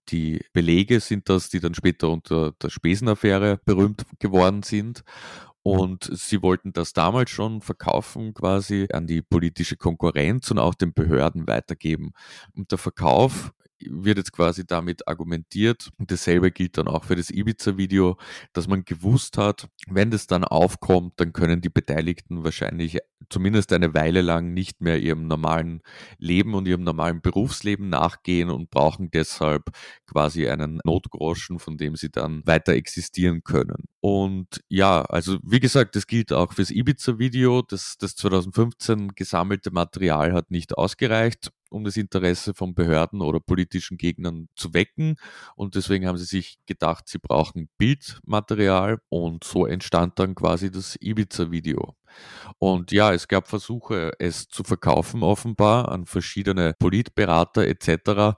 die 0.10 0.42
Belege 0.54 1.00
sind 1.00 1.30
das, 1.30 1.50
die 1.50 1.60
dann 1.60 1.76
später 1.76 2.10
unter 2.10 2.54
der 2.54 2.70
Spesenaffäre 2.70 3.60
berühmt 3.66 4.06
geworden 4.20 4.64
sind. 4.64 5.04
Und 5.62 6.10
sie 6.14 6.42
wollten 6.42 6.74
das 6.74 6.94
damals 6.94 7.30
schon 7.30 7.62
verkaufen, 7.62 8.34
quasi 8.34 8.88
an 8.94 9.08
die 9.08 9.22
politische 9.22 9.76
Konkurrenz 9.76 10.50
und 10.52 10.60
auch 10.60 10.74
den 10.74 10.94
Behörden 10.94 11.48
weitergeben. 11.48 12.14
Und 12.56 12.72
der 12.72 12.78
Verkauf 12.78 13.52
wird 13.86 14.18
jetzt 14.18 14.32
quasi 14.32 14.66
damit 14.66 15.08
argumentiert, 15.08 15.90
dasselbe 15.98 16.52
gilt 16.52 16.78
dann 16.78 16.88
auch 16.88 17.04
für 17.04 17.16
das 17.16 17.30
Ibiza-Video, 17.30 18.18
dass 18.54 18.68
man 18.68 18.86
gewusst 18.86 19.38
hat, 19.38 19.68
wenn 19.88 20.12
das 20.12 20.28
dann 20.28 20.44
aufkommt, 20.44 21.14
dann 21.18 21.34
können 21.34 21.62
die 21.62 21.70
Beteiligten 21.70 22.44
wahrscheinlich 22.44 23.00
zumindest 23.30 23.74
eine 23.74 23.94
Weile 23.94 24.22
lang 24.22 24.54
nicht 24.54 24.82
mehr 24.82 25.00
ihrem 25.00 25.28
normalen 25.28 25.82
Leben 26.18 26.54
und 26.54 26.68
ihrem 26.68 26.84
normalen 26.84 27.22
Berufsleben 27.22 27.90
nachgehen 27.90 28.50
und 28.50 28.70
brauchen 28.70 29.12
deshalb 29.12 29.70
quasi 30.06 30.48
einen 30.48 30.80
Notgroschen, 30.84 31.60
von 31.60 31.78
dem 31.78 31.96
sie 31.96 32.10
dann 32.10 32.46
weiter 32.46 32.74
existieren 32.74 33.44
können. 33.44 33.86
Und 34.02 34.62
ja, 34.70 35.02
also 35.02 35.38
wie 35.44 35.60
gesagt, 35.60 35.96
das 35.96 36.08
gilt 36.08 36.32
auch 36.32 36.54
fürs 36.54 36.72
Ibiza-Video. 36.72 37.62
Das, 37.62 37.98
das 37.98 38.16
2015 38.16 39.10
gesammelte 39.16 39.72
Material 39.72 40.34
hat 40.34 40.52
nicht 40.52 40.78
ausgereicht. 40.78 41.52
Um 41.70 41.84
das 41.84 41.98
Interesse 41.98 42.54
von 42.54 42.74
Behörden 42.74 43.22
oder 43.22 43.40
politischen 43.40 43.98
Gegnern 43.98 44.50
zu 44.56 44.74
wecken. 44.74 45.16
Und 45.56 45.76
deswegen 45.76 46.08
haben 46.08 46.18
sie 46.18 46.26
sich 46.26 46.60
gedacht, 46.66 47.08
sie 47.08 47.20
brauchen 47.20 47.70
Bildmaterial 47.78 49.00
und 49.10 49.44
so 49.44 49.66
entstand 49.66 50.20
dann 50.20 50.36
quasi 50.36 50.72
das 50.72 50.98
Ibiza-Video. 51.00 51.96
Und 52.58 52.92
ja, 52.92 53.14
es 53.14 53.28
gab 53.28 53.48
Versuche, 53.48 54.12
es 54.20 54.48
zu 54.48 54.64
verkaufen 54.64 55.24
offenbar 55.24 55.90
an 55.90 56.06
verschiedene 56.06 56.74
Politberater 56.80 57.68
etc 57.68 58.36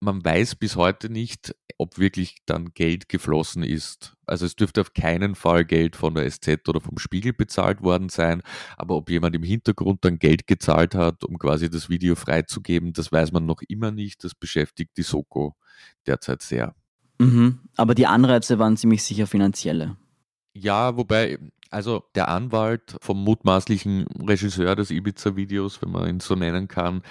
man 0.00 0.24
weiß 0.24 0.56
bis 0.56 0.76
heute 0.76 1.10
nicht, 1.10 1.54
ob 1.76 1.98
wirklich 1.98 2.38
dann 2.46 2.72
Geld 2.74 3.08
geflossen 3.08 3.62
ist. 3.62 4.14
Also 4.26 4.46
es 4.46 4.56
dürfte 4.56 4.80
auf 4.80 4.94
keinen 4.94 5.34
Fall 5.34 5.64
Geld 5.64 5.96
von 5.96 6.14
der 6.14 6.30
SZ 6.30 6.68
oder 6.68 6.80
vom 6.80 6.98
Spiegel 6.98 7.32
bezahlt 7.32 7.82
worden 7.82 8.08
sein, 8.08 8.42
aber 8.76 8.96
ob 8.96 9.10
jemand 9.10 9.34
im 9.36 9.42
Hintergrund 9.42 10.04
dann 10.04 10.18
Geld 10.18 10.46
gezahlt 10.46 10.94
hat, 10.94 11.24
um 11.24 11.38
quasi 11.38 11.70
das 11.70 11.88
Video 11.88 12.14
freizugeben, 12.14 12.92
das 12.92 13.10
weiß 13.12 13.32
man 13.32 13.46
noch 13.46 13.62
immer 13.68 13.90
nicht. 13.90 14.24
Das 14.24 14.34
beschäftigt 14.34 14.96
die 14.96 15.02
Soko 15.02 15.56
derzeit 16.06 16.42
sehr. 16.42 16.74
Mhm, 17.18 17.60
aber 17.76 17.94
die 17.94 18.06
Anreize 18.06 18.58
waren 18.58 18.76
ziemlich 18.76 19.02
sicher 19.02 19.26
finanzielle. 19.26 19.96
Ja, 20.54 20.96
wobei 20.96 21.38
also 21.70 22.04
der 22.14 22.28
Anwalt 22.28 22.96
vom 23.00 23.22
mutmaßlichen 23.24 24.06
Regisseur 24.26 24.74
des 24.76 24.90
Ibiza-Videos, 24.90 25.82
wenn 25.82 25.90
man 25.90 26.08
ihn 26.08 26.20
so 26.20 26.34
nennen 26.34 26.68
kann, 26.68 27.02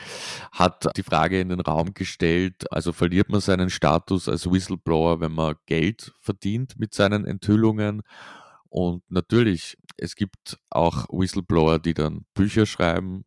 hat 0.51 0.87
die 0.97 1.03
Frage 1.03 1.39
in 1.39 1.49
den 1.49 1.61
Raum 1.61 1.93
gestellt, 1.93 2.71
also 2.71 2.91
verliert 2.93 3.29
man 3.29 3.41
seinen 3.41 3.69
Status 3.69 4.27
als 4.27 4.49
Whistleblower, 4.49 5.19
wenn 5.19 5.33
man 5.33 5.55
Geld 5.65 6.13
verdient 6.19 6.79
mit 6.79 6.93
seinen 6.93 7.25
Enthüllungen? 7.25 8.01
Und 8.69 9.03
natürlich, 9.09 9.77
es 9.97 10.15
gibt 10.15 10.59
auch 10.69 11.05
Whistleblower, 11.09 11.79
die 11.79 11.93
dann 11.93 12.25
Bücher 12.33 12.65
schreiben. 12.65 13.25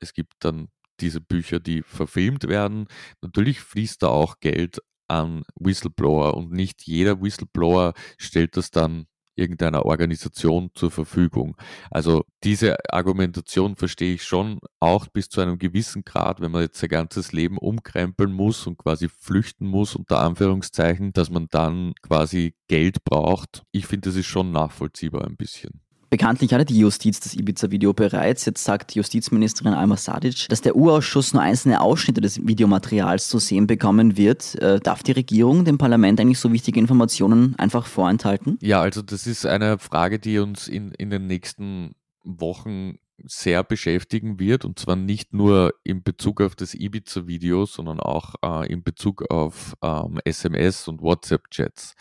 Es 0.00 0.12
gibt 0.12 0.34
dann 0.40 0.68
diese 1.00 1.20
Bücher, 1.20 1.60
die 1.60 1.82
verfilmt 1.82 2.48
werden. 2.48 2.86
Natürlich 3.22 3.60
fließt 3.60 4.02
da 4.02 4.08
auch 4.08 4.40
Geld 4.40 4.80
an 5.08 5.44
Whistleblower 5.54 6.34
und 6.34 6.52
nicht 6.52 6.82
jeder 6.82 7.20
Whistleblower 7.22 7.94
stellt 8.18 8.56
das 8.56 8.70
dann 8.70 9.06
irgendeiner 9.38 9.86
Organisation 9.86 10.70
zur 10.74 10.90
Verfügung. 10.90 11.56
Also 11.90 12.24
diese 12.44 12.76
Argumentation 12.92 13.76
verstehe 13.76 14.14
ich 14.14 14.24
schon 14.24 14.58
auch 14.80 15.06
bis 15.06 15.28
zu 15.28 15.40
einem 15.40 15.58
gewissen 15.58 16.04
Grad, 16.04 16.40
wenn 16.40 16.50
man 16.50 16.62
jetzt 16.62 16.78
sein 16.78 16.90
ganzes 16.90 17.32
Leben 17.32 17.58
umkrempeln 17.58 18.32
muss 18.32 18.66
und 18.66 18.78
quasi 18.78 19.08
flüchten 19.08 19.66
muss, 19.66 19.96
unter 19.96 20.20
Anführungszeichen, 20.20 21.12
dass 21.12 21.30
man 21.30 21.48
dann 21.50 21.94
quasi 22.02 22.54
Geld 22.68 23.04
braucht. 23.04 23.62
Ich 23.72 23.86
finde, 23.86 24.08
das 24.08 24.16
ist 24.16 24.26
schon 24.26 24.52
nachvollziehbar 24.52 25.24
ein 25.24 25.36
bisschen. 25.36 25.80
Bekanntlich 26.10 26.54
hatte 26.54 26.64
die 26.64 26.78
Justiz 26.78 27.20
das 27.20 27.34
Ibiza-Video 27.34 27.92
bereits. 27.92 28.46
Jetzt 28.46 28.64
sagt 28.64 28.94
Justizministerin 28.94 29.74
Alma 29.74 29.96
Sadic, 29.96 30.46
dass 30.48 30.62
der 30.62 30.74
U-Ausschuss 30.74 31.34
nur 31.34 31.42
einzelne 31.42 31.82
Ausschnitte 31.82 32.22
des 32.22 32.46
Videomaterials 32.46 33.28
zu 33.28 33.38
sehen 33.38 33.66
bekommen 33.66 34.16
wird. 34.16 34.54
Äh, 34.56 34.80
darf 34.80 35.02
die 35.02 35.12
Regierung 35.12 35.66
dem 35.66 35.76
Parlament 35.76 36.18
eigentlich 36.20 36.38
so 36.38 36.50
wichtige 36.52 36.80
Informationen 36.80 37.54
einfach 37.58 37.86
vorenthalten? 37.86 38.58
Ja, 38.62 38.80
also 38.80 39.02
das 39.02 39.26
ist 39.26 39.44
eine 39.44 39.78
Frage, 39.78 40.18
die 40.18 40.38
uns 40.38 40.66
in, 40.66 40.92
in 40.92 41.10
den 41.10 41.26
nächsten 41.26 41.94
Wochen 42.24 42.98
sehr 43.24 43.62
beschäftigen 43.64 44.38
wird 44.38 44.64
und 44.64 44.78
zwar 44.78 44.96
nicht 44.96 45.34
nur 45.34 45.74
in 45.82 46.02
Bezug 46.02 46.40
auf 46.40 46.54
das 46.54 46.74
Ibiza-Video, 46.74 47.66
sondern 47.66 48.00
auch 48.00 48.34
äh, 48.42 48.72
in 48.72 48.82
Bezug 48.82 49.30
auf 49.30 49.74
ähm, 49.82 50.20
SMS 50.24 50.88
und 50.88 51.02
WhatsApp-Chats. 51.02 51.94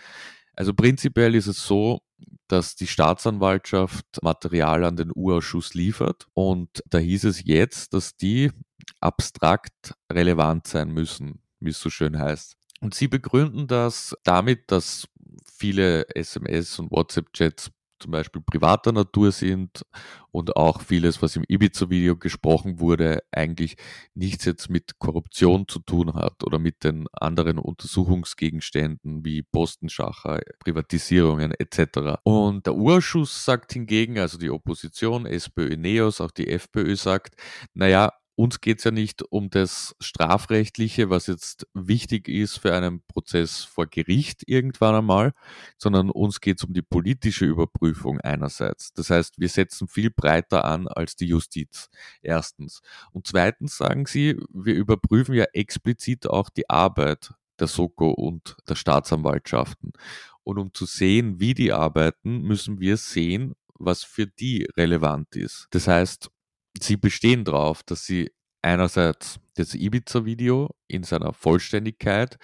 Also 0.53 0.73
prinzipiell 0.73 1.35
ist 1.35 1.47
es 1.47 1.65
so, 1.65 1.99
dass 2.47 2.75
die 2.75 2.87
Staatsanwaltschaft 2.87 4.05
Material 4.21 4.85
an 4.85 4.95
den 4.95 5.11
U-Ausschuss 5.13 5.73
liefert. 5.73 6.27
Und 6.33 6.81
da 6.89 6.97
hieß 6.97 7.25
es 7.25 7.43
jetzt, 7.43 7.93
dass 7.93 8.15
die 8.15 8.51
abstrakt 9.01 9.93
relevant 10.11 10.67
sein 10.67 10.89
müssen, 10.89 11.41
wie 11.59 11.71
es 11.71 11.79
so 11.79 11.89
schön 11.89 12.17
heißt. 12.19 12.55
Und 12.79 12.93
sie 12.93 13.07
begründen 13.07 13.67
das 13.67 14.15
damit, 14.23 14.71
dass 14.71 15.07
viele 15.45 16.07
SMS 16.15 16.79
und 16.79 16.91
WhatsApp-Chats 16.91 17.71
zum 17.99 18.11
Beispiel 18.11 18.41
privater 18.41 18.91
Natur 18.91 19.31
sind 19.31 19.85
und 20.31 20.55
auch 20.55 20.81
vieles, 20.81 21.21
was 21.21 21.35
im 21.35 21.43
Ibiza-Video 21.47 22.15
gesprochen 22.15 22.79
wurde, 22.79 23.23
eigentlich 23.31 23.75
nichts 24.13 24.45
jetzt 24.45 24.69
mit 24.69 24.99
Korruption 24.99 25.67
zu 25.67 25.79
tun 25.79 26.13
hat 26.13 26.43
oder 26.43 26.59
mit 26.59 26.83
den 26.83 27.07
anderen 27.13 27.57
Untersuchungsgegenständen 27.57 29.25
wie 29.25 29.43
Postenschacher, 29.43 30.41
Privatisierungen 30.59 31.51
etc. 31.51 32.19
Und 32.23 32.65
der 32.65 32.75
Urschuss 32.75 33.45
sagt 33.45 33.73
hingegen, 33.73 34.19
also 34.19 34.37
die 34.37 34.49
Opposition, 34.49 35.25
SPÖ, 35.25 35.75
NEOS, 35.75 36.21
auch 36.21 36.31
die 36.31 36.47
FPÖ 36.47 36.95
sagt, 36.95 37.35
naja, 37.73 38.11
uns 38.37 38.61
geht 38.61 38.77
es 38.77 38.83
ja 38.83 38.91
nicht 38.91 39.23
um 39.23 39.49
das 39.49 39.95
Strafrechtliche, 39.99 41.09
was 41.09 41.25
jetzt 41.25 41.65
wichtig 41.73 42.27
ist 42.27 42.59
für 42.59 42.71
einen 42.71 43.01
Prozess 43.07 43.63
vor 43.63 43.87
Gericht 43.87 44.43
irgendwann 44.45 44.93
einmal, 44.93 45.33
sondern 45.79 46.11
uns 46.11 46.39
geht 46.39 46.59
es 46.59 46.63
um 46.63 46.71
die 46.71 46.83
politische 46.83 47.45
Überprüfung 47.45 48.21
einerseits. 48.21 48.93
Das 48.93 49.09
heißt, 49.09 49.39
wir 49.39 49.49
setzen 49.49 49.87
viel 49.87 50.11
breiter 50.11 50.65
an 50.65 50.87
als 50.87 51.15
die 51.15 51.25
Justiz. 51.25 51.89
Erstens. 52.21 52.81
Und 53.11 53.25
zweitens 53.25 53.75
sagen 53.75 54.05
sie, 54.05 54.39
wir 54.53 54.75
überprüfen 54.75 55.33
ja 55.33 55.45
explizit 55.53 56.27
auch 56.27 56.49
die 56.51 56.69
Arbeit 56.69 57.33
der 57.59 57.67
Soko 57.67 58.11
und 58.11 58.55
der 58.69 58.75
Staatsanwaltschaften. 58.75 59.93
Und 60.43 60.59
um 60.59 60.73
zu 60.75 60.85
sehen, 60.85 61.39
wie 61.39 61.55
die 61.55 61.73
arbeiten, 61.73 62.43
müssen 62.43 62.79
wir 62.79 62.97
sehen, 62.97 63.55
was 63.73 64.03
für 64.03 64.27
die 64.27 64.67
relevant 64.77 65.35
ist. 65.35 65.67
Das 65.71 65.87
heißt, 65.87 66.29
sie 66.81 66.97
bestehen 66.97 67.43
darauf, 67.43 67.83
dass 67.83 68.05
sie 68.05 68.31
einerseits 68.61 69.39
das 69.55 69.73
Ibiza-Video 69.73 70.69
in 70.87 71.03
seiner 71.03 71.33
Vollständigkeit 71.33 72.37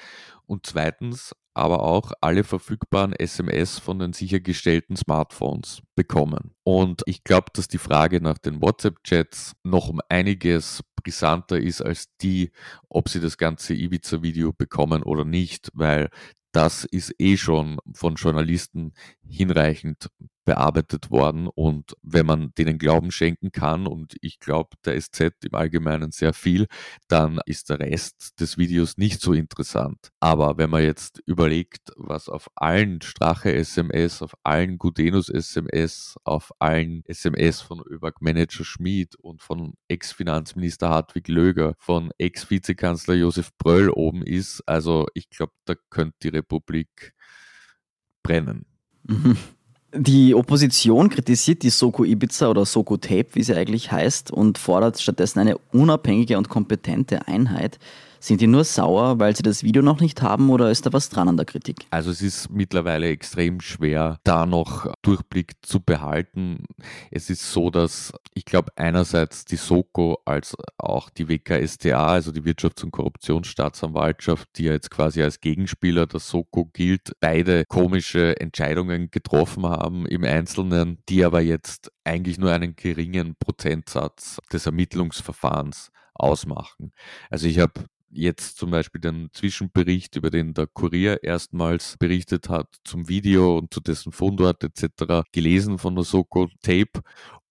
und 0.45 0.65
zweitens 0.65 1.33
aber 1.55 1.83
auch 1.83 2.11
alle 2.19 2.43
verfügbaren 2.43 3.13
SMS 3.13 3.77
von 3.77 3.99
den 3.99 4.13
sichergestellten 4.13 4.95
Smartphones 4.95 5.81
bekommen. 5.95 6.55
Und 6.63 7.03
ich 7.05 7.23
glaube, 7.23 7.47
dass 7.53 7.67
die 7.67 7.77
Frage 7.77 8.21
nach 8.21 8.39
den 8.39 8.61
WhatsApp-Chats 8.61 9.53
noch 9.63 9.89
um 9.89 10.01
einiges 10.09 10.81
brisanter 10.95 11.59
ist 11.59 11.81
als 11.81 12.07
die, 12.21 12.51
ob 12.89 13.09
sie 13.09 13.19
das 13.19 13.37
ganze 13.37 13.75
Ibiza-Video 13.75 14.51
bekommen 14.51 15.03
oder 15.03 15.25
nicht, 15.25 15.69
weil 15.73 16.09
das 16.53 16.85
ist 16.85 17.13
eh 17.19 17.37
schon 17.37 17.77
von 17.93 18.15
Journalisten 18.15 18.93
hinreichend 19.27 20.09
bearbeitet 20.45 21.11
worden. 21.11 21.47
Und 21.47 21.95
wenn 22.01 22.25
man 22.25 22.53
denen 22.57 22.77
Glauben 22.77 23.11
schenken 23.11 23.51
kann, 23.51 23.87
und 23.87 24.15
ich 24.21 24.39
glaube 24.39 24.69
der 24.85 24.99
SZ 24.99 25.31
im 25.43 25.55
Allgemeinen 25.55 26.11
sehr 26.11 26.33
viel, 26.33 26.67
dann 27.07 27.39
ist 27.45 27.69
der 27.69 27.79
Rest 27.79 28.39
des 28.39 28.57
Videos 28.57 28.97
nicht 28.97 29.21
so 29.21 29.33
interessant. 29.33 30.09
Aber 30.19 30.57
wenn 30.57 30.69
man 30.69 30.83
jetzt 30.83 31.21
überlegt, 31.25 31.91
was 31.95 32.29
auf 32.29 32.49
allen 32.55 33.01
Strache-SMS, 33.01 34.21
auf 34.21 34.33
allen 34.43 34.77
Gudenus-SMS, 34.77 36.15
auf 36.23 36.51
allen 36.59 37.03
SMS 37.05 37.61
von 37.61 37.81
ÖBAG-Manager 37.81 38.65
Schmid 38.65 39.15
und 39.15 39.41
von 39.41 39.73
Ex-Finanzminister 39.87 40.89
Hartwig 40.89 41.27
Löger, 41.27 41.75
von 41.77 42.11
Ex-Vizekanzler 42.17 43.15
Josef 43.15 43.51
Bröll 43.57 43.89
oben 43.89 44.23
ist, 44.23 44.61
also 44.65 45.07
ich 45.13 45.29
glaube, 45.29 45.53
da 45.65 45.75
könnte 45.89 46.17
die 46.23 46.29
Republik 46.29 47.13
brennen. 48.23 48.65
Mhm. 49.03 49.37
Die 49.95 50.33
Opposition 50.33 51.09
kritisiert 51.09 51.61
die 51.61 51.69
Soko 51.69 52.03
Ibiza 52.03 52.49
oder 52.49 52.65
Soko 52.65 52.97
Tape, 52.97 53.27
wie 53.33 53.43
sie 53.43 53.53
eigentlich 53.53 53.91
heißt, 53.91 54.31
und 54.31 54.57
fordert 54.57 54.99
stattdessen 54.99 55.39
eine 55.39 55.59
unabhängige 55.71 56.35
und 56.35 56.49
kompetente 56.49 57.27
Einheit. 57.27 57.77
Sind 58.23 58.39
die 58.39 58.47
nur 58.47 58.63
sauer, 58.63 59.19
weil 59.19 59.35
sie 59.35 59.43
das 59.43 59.63
Video 59.63 59.81
noch 59.81 59.99
nicht 59.99 60.21
haben 60.21 60.49
oder 60.49 60.71
ist 60.71 60.85
da 60.85 60.93
was 60.93 61.09
dran 61.09 61.27
an 61.27 61.35
der 61.35 61.45
Kritik? 61.45 61.87
Also 61.89 62.09
es 62.09 62.21
ist 62.21 62.49
mittlerweile 62.49 63.09
extrem 63.09 63.59
schwer, 63.59 64.17
da 64.23 64.45
noch 64.45 64.89
Durchblick 65.01 65.55
zu 65.61 65.81
behalten. 65.81 66.63
Es 67.11 67.29
ist 67.29 67.51
so, 67.51 67.69
dass 67.69 68.13
ich 68.33 68.45
glaube 68.45 68.71
einerseits 68.77 69.43
die 69.43 69.57
Soko 69.57 70.21
als 70.23 70.55
auch 70.77 71.09
die 71.09 71.27
WKStA, 71.27 72.13
also 72.13 72.31
die 72.31 72.43
Wirtschafts- 72.43 72.85
und 72.85 72.91
Korruptionsstaatsanwaltschaft, 72.91 74.47
die 74.55 74.63
ja 74.63 74.71
jetzt 74.71 74.89
quasi 74.89 75.21
als 75.21 75.41
Gegenspieler 75.41 76.07
der 76.07 76.21
Soko 76.21 76.69
gilt, 76.71 77.11
beide 77.19 77.65
komische 77.65 78.39
Entscheidungen 78.39 79.11
getroffen 79.11 79.65
haben 79.65 80.05
im 80.05 80.23
Einzelnen, 80.23 80.99
die 81.09 81.25
aber 81.25 81.41
jetzt 81.41 81.91
eigentlich 82.05 82.37
nur 82.37 82.53
einen 82.53 82.77
geringen 82.77 83.35
Prozentsatz 83.37 84.39
des 84.53 84.65
Ermittlungsverfahrens 84.65 85.91
ausmachen. 86.13 86.93
Also 87.29 87.47
ich 87.47 87.59
habe 87.59 87.73
jetzt 88.13 88.57
zum 88.57 88.71
Beispiel 88.71 89.01
den 89.01 89.29
Zwischenbericht, 89.33 90.15
über 90.15 90.29
den 90.29 90.53
der 90.53 90.67
Kurier 90.67 91.23
erstmals 91.23 91.97
berichtet 91.97 92.49
hat, 92.49 92.67
zum 92.83 93.09
Video 93.09 93.57
und 93.57 93.73
zu 93.73 93.79
dessen 93.79 94.11
Fundort 94.11 94.63
etc. 94.63 95.23
gelesen 95.31 95.77
von 95.77 95.95
der 95.95 96.03
Soko 96.03 96.47
Tape 96.61 97.01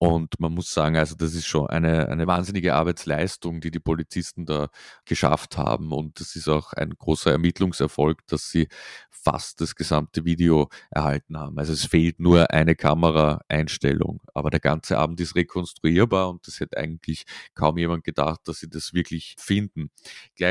und 0.03 0.41
man 0.41 0.53
muss 0.53 0.75
sagen, 0.75 0.97
also 0.97 1.15
das 1.15 1.33
ist 1.33 1.47
schon 1.47 1.69
eine, 1.69 2.09
eine 2.09 2.27
wahnsinnige 2.27 2.75
Arbeitsleistung, 2.75 3.61
die 3.61 3.71
die 3.71 3.79
Polizisten 3.79 4.45
da 4.45 4.69
geschafft 5.05 5.57
haben. 5.57 5.93
Und 5.93 6.19
das 6.19 6.35
ist 6.35 6.49
auch 6.49 6.73
ein 6.73 6.91
großer 6.91 7.31
Ermittlungserfolg, 7.31 8.27
dass 8.27 8.51
sie 8.51 8.67
fast 9.11 9.61
das 9.61 9.77
gesamte 9.77 10.25
Video 10.25 10.69
erhalten 10.91 11.39
haben. 11.39 11.57
Also 11.57 11.73
es 11.73 11.85
fehlt 11.85 12.19
nur 12.19 12.51
eine 12.51 12.75
Kameraeinstellung. 12.75 14.21
Aber 14.35 14.51
der 14.51 14.59
ganze 14.59 14.99
Abend 14.99 15.21
ist 15.21 15.37
rekonstruierbar 15.37 16.31
und 16.31 16.45
das 16.49 16.59
hätte 16.59 16.79
eigentlich 16.79 17.23
kaum 17.55 17.79
jemand 17.79 18.03
gedacht, 18.03 18.41
dass 18.47 18.59
sie 18.59 18.69
das 18.69 18.95
wirklich 18.95 19.37
finden. 19.39 19.93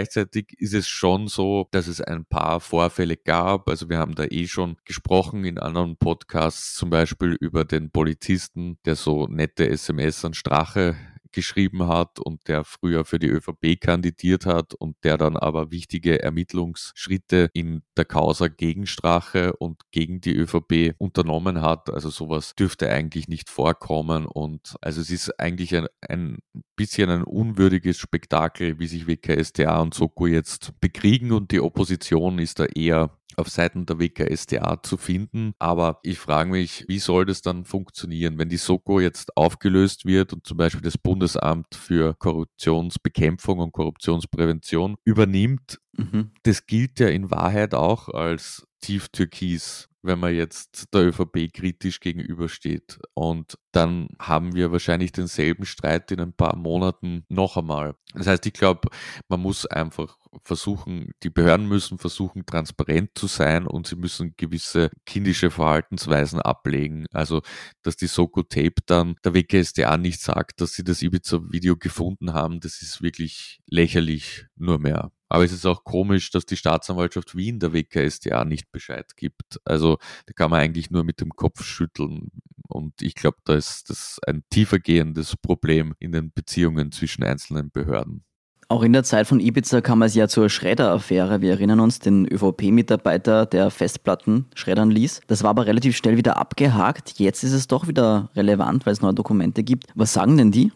Gleichzeitig 0.02 0.56
ist 0.58 0.74
es 0.74 0.88
schon 0.88 1.28
so, 1.28 1.68
dass 1.70 1.86
es 1.86 2.02
ein 2.02 2.26
paar 2.26 2.60
Vorfälle 2.60 3.18
gab. 3.18 3.70
Also 3.70 3.88
wir 3.88 4.00
haben 4.00 4.16
da 4.16 4.24
eh 4.24 4.48
schon 4.48 4.78
gesprochen 4.84 5.46
in 5.46 5.60
anderen 5.60 5.96
Podcasts, 5.96 6.74
zum 6.74 6.90
Beispiel 6.90 7.38
über 7.40 7.66
den 7.66 7.92
Polizisten, 7.92 8.80
der 8.86 8.96
so 8.96 9.28
nette 9.28 9.70
SMS 9.70 10.26
an 10.26 10.34
Strache 10.34 10.96
geschrieben 11.32 11.88
hat 11.88 12.20
und 12.20 12.48
der 12.48 12.64
früher 12.64 13.06
für 13.06 13.20
die 13.20 13.28
ÖVP 13.28 13.80
kandidiert 13.80 14.46
hat 14.46 14.74
und 14.74 14.96
der 15.04 15.18
dann 15.18 15.38
aber 15.38 15.72
wichtige 15.72 16.22
Ermittlungsschritte 16.22 17.50
in 17.54 17.84
der 17.98 18.06
Causa 18.06 18.48
gegen 18.48 18.88
Strache 18.88 19.54
und 19.54 19.82
gegen 19.92 20.22
die 20.22 20.36
ÖVP 20.36 20.96
unternommen 20.98 21.62
hat. 21.62 21.90
Also 21.90 22.10
sowas 22.10 22.56
dürfte 22.56 22.90
eigentlich 22.90 23.28
nicht 23.28 23.50
vorkommen 23.50 24.26
und 24.26 24.76
also 24.82 25.02
es 25.02 25.10
ist 25.10 25.40
eigentlich 25.40 25.76
ein, 25.76 25.88
ein 26.08 26.40
bisschen 26.76 27.10
ein 27.10 27.24
unwürdiges 27.24 27.98
Spektakel, 27.98 28.80
wie 28.80 28.88
sich 28.88 29.08
WKStA 29.08 29.82
und 29.82 29.94
Soko 29.94 30.28
jetzt 30.28 30.80
bekriegen 30.80 31.32
und 31.32 31.52
die 31.52 31.62
Opposition 31.62 32.40
ist 32.40 32.60
da 32.60 32.66
eher 32.66 33.12
auf 33.38 33.50
Seiten 33.50 33.86
der 33.86 34.00
WKSDA 34.00 34.82
zu 34.84 34.98
finden. 34.98 35.54
Aber 35.60 36.00
ich 36.04 36.20
frage 36.20 36.52
mich, 36.52 36.86
wie 36.88 37.00
soll 37.00 37.26
das 37.26 37.42
dann 37.42 37.66
funktionieren, 37.66 38.38
wenn 38.38 38.50
die 38.50 38.58
Soko 38.58 39.00
jetzt 39.00 39.36
aufgelöst 39.38 40.06
wird 40.06 40.34
und 40.34 40.46
zum 40.46 40.58
Beispiel 40.58 40.82
das 40.82 40.98
Bundesamt 40.98 41.76
für 41.76 42.14
Korruptionsbekämpfung 42.16 43.60
und 43.60 43.72
Korruptionsprävention 43.72 44.96
übernimmt? 45.04 45.80
Mhm. 45.98 46.32
Das 46.44 46.66
gilt 46.66 47.00
ja 47.00 47.08
in 47.08 47.32
Wahrheit 47.32 47.74
auch 47.74 48.10
als 48.10 48.66
tief-türkis 48.82 49.91
wenn 50.04 50.20
man 50.20 50.36
jetzt 50.36 50.94
der 50.94 51.08
ÖVP 51.08 51.54
kritisch 51.54 52.00
gegenübersteht. 52.00 53.00
Und 53.14 53.58
dann 53.72 54.10
haben 54.20 54.56
wir 54.56 54.72
wahrscheinlich 54.72 55.12
denselben 55.12 55.66
Streit 55.66 56.12
in 56.12 56.20
ein 56.20 56.34
paar 56.34 56.56
Monaten 56.56 57.26
noch 57.30 57.58
einmal. 57.58 57.96
Das 58.14 58.28
heißt, 58.28 58.46
ich 58.46 58.54
glaube, 58.54 58.90
man 59.30 59.40
muss 59.40 59.66
einfach 59.66 60.18
versuchen, 60.44 61.12
die 61.24 61.30
Behörden 61.30 61.68
müssen 61.68 61.98
versuchen, 61.98 62.46
transparent 62.46 63.12
zu 63.16 63.28
sein 63.28 63.68
und 63.68 63.88
sie 63.88 63.96
müssen 63.96 64.34
gewisse 64.38 64.90
kindische 65.06 65.52
Verhaltensweisen 65.52 66.42
ablegen. 66.42 67.06
Also, 67.12 67.42
dass 67.84 67.98
die 67.98 68.08
Soko 68.08 68.44
Tape 68.44 68.82
dann 68.86 69.16
der 69.24 69.34
WKSDA 69.34 69.98
nicht 69.98 70.22
sagt, 70.22 70.62
dass 70.62 70.74
sie 70.74 70.84
das 70.84 71.02
Ibiza-Video 71.02 71.78
gefunden 71.78 72.34
haben, 72.34 72.60
das 72.60 72.82
ist 72.82 73.02
wirklich 73.02 73.62
lächerlich 73.68 74.46
nur 74.56 74.80
mehr. 74.80 75.12
Aber 75.32 75.46
es 75.46 75.54
ist 75.54 75.66
auch 75.66 75.86
komisch, 75.86 76.30
dass 76.30 76.46
die 76.46 76.58
Staatsanwaltschaft 76.58 77.38
Wien 77.38 77.60
der 77.60 77.72
WKSDA 77.72 78.44
nicht 78.44 78.70
Bescheid 78.72 79.16
gibt. 79.16 79.62
Also 79.64 79.98
da 80.26 80.34
kann 80.34 80.52
man 80.52 80.60
eigentlich 80.60 80.92
nur 80.92 81.06
mit 81.06 81.22
dem 81.22 81.30
Kopf 81.30 81.64
schütteln. 81.64 82.32
Und 82.68 83.02
ich 83.02 83.16
glaube, 83.16 83.38
da 83.46 83.56
ist 83.56 83.90
das 83.90 84.20
ein 84.28 84.44
tiefergehendes 84.50 85.38
Problem 85.38 85.94
in 86.00 86.12
den 86.12 86.34
Beziehungen 86.34 86.92
zwischen 86.92 87.24
einzelnen 87.24 87.72
Behörden. 87.72 88.26
Auch 88.68 88.84
in 88.84 88.92
der 88.94 89.04
Zeit 89.04 89.28
von 89.28 89.40
Ibiza 89.40 89.80
kam 89.82 90.02
es 90.02 90.16
ja 90.16 90.28
zur 90.28 90.50
Schredder-Affäre. 90.50 91.42
Wir 91.42 91.52
erinnern 91.52 91.80
uns, 91.80 92.00
den 92.00 92.26
ÖVP-Mitarbeiter, 92.26 93.46
der 93.46 93.70
Festplatten 93.70 94.48
schreddern 94.56 94.92
ließ. 94.92 95.22
Das 95.28 95.44
war 95.44 95.50
aber 95.52 95.66
relativ 95.66 95.96
schnell 95.96 96.18
wieder 96.18 96.38
abgehakt. 96.38 97.20
Jetzt 97.20 97.44
ist 97.44 97.54
es 97.54 97.68
doch 97.68 97.88
wieder 97.88 98.32
relevant, 98.36 98.86
weil 98.86 98.94
es 98.94 99.02
neue 99.02 99.14
Dokumente 99.14 99.64
gibt. 99.64 99.88
Was 99.96 100.14
sagen 100.14 100.38
denn 100.38 100.52
die? 100.52 100.72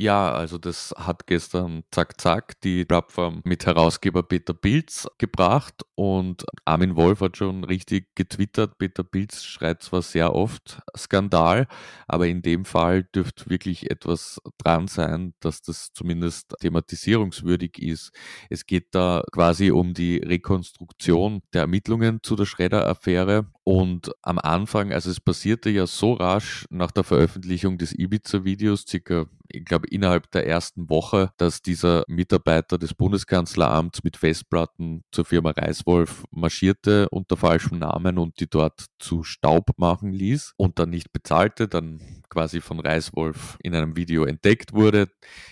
Ja, 0.00 0.30
also 0.32 0.58
das 0.58 0.94
hat 0.96 1.26
gestern 1.26 1.82
Zack 1.90 2.20
Zack 2.20 2.60
die 2.60 2.84
Plattform 2.84 3.40
mit 3.44 3.66
Herausgeber 3.66 4.22
Peter 4.22 4.54
Pilz 4.54 5.08
gebracht 5.18 5.82
und 5.96 6.44
Armin 6.64 6.94
Wolf 6.94 7.20
hat 7.20 7.36
schon 7.36 7.64
richtig 7.64 8.06
getwittert. 8.14 8.78
Peter 8.78 9.02
Pilz 9.02 9.42
schreit 9.42 9.82
zwar 9.82 10.02
sehr 10.02 10.36
oft 10.36 10.80
Skandal, 10.96 11.66
aber 12.06 12.28
in 12.28 12.42
dem 12.42 12.64
Fall 12.64 13.02
dürfte 13.12 13.50
wirklich 13.50 13.90
etwas 13.90 14.40
dran 14.58 14.86
sein, 14.86 15.34
dass 15.40 15.62
das 15.62 15.92
zumindest 15.92 16.54
thematisierungswürdig 16.60 17.82
ist. 17.82 18.12
Es 18.50 18.66
geht 18.66 18.94
da 18.94 19.24
quasi 19.32 19.72
um 19.72 19.94
die 19.94 20.18
Rekonstruktion 20.18 21.42
der 21.52 21.62
Ermittlungen 21.62 22.20
zu 22.22 22.36
der 22.36 22.46
Schredder-Affäre 22.46 23.50
und 23.68 24.12
am 24.22 24.38
Anfang, 24.38 24.94
also 24.94 25.10
es 25.10 25.20
passierte 25.20 25.68
ja 25.68 25.86
so 25.86 26.14
rasch 26.14 26.64
nach 26.70 26.90
der 26.90 27.04
Veröffentlichung 27.04 27.76
des 27.76 27.92
Ibiza-Videos, 27.92 28.86
circa, 28.88 29.26
ich 29.46 29.62
glaube, 29.66 29.88
innerhalb 29.88 30.30
der 30.30 30.46
ersten 30.46 30.88
Woche, 30.88 31.32
dass 31.36 31.60
dieser 31.60 32.02
Mitarbeiter 32.08 32.78
des 32.78 32.94
Bundeskanzleramts 32.94 34.02
mit 34.04 34.16
Festplatten 34.16 35.04
zur 35.12 35.26
Firma 35.26 35.50
Reiswolf 35.50 36.24
marschierte 36.30 37.10
unter 37.10 37.36
falschem 37.36 37.78
Namen 37.78 38.16
und 38.16 38.40
die 38.40 38.48
dort 38.48 38.86
zu 38.98 39.22
Staub 39.22 39.72
machen 39.76 40.12
ließ 40.12 40.54
und 40.56 40.78
dann 40.78 40.88
nicht 40.88 41.12
bezahlte, 41.12 41.68
dann 41.68 42.00
quasi 42.30 42.62
von 42.62 42.80
Reiswolf 42.80 43.58
in 43.62 43.74
einem 43.74 43.96
Video 43.96 44.24
entdeckt 44.24 44.72
wurde, 44.72 45.08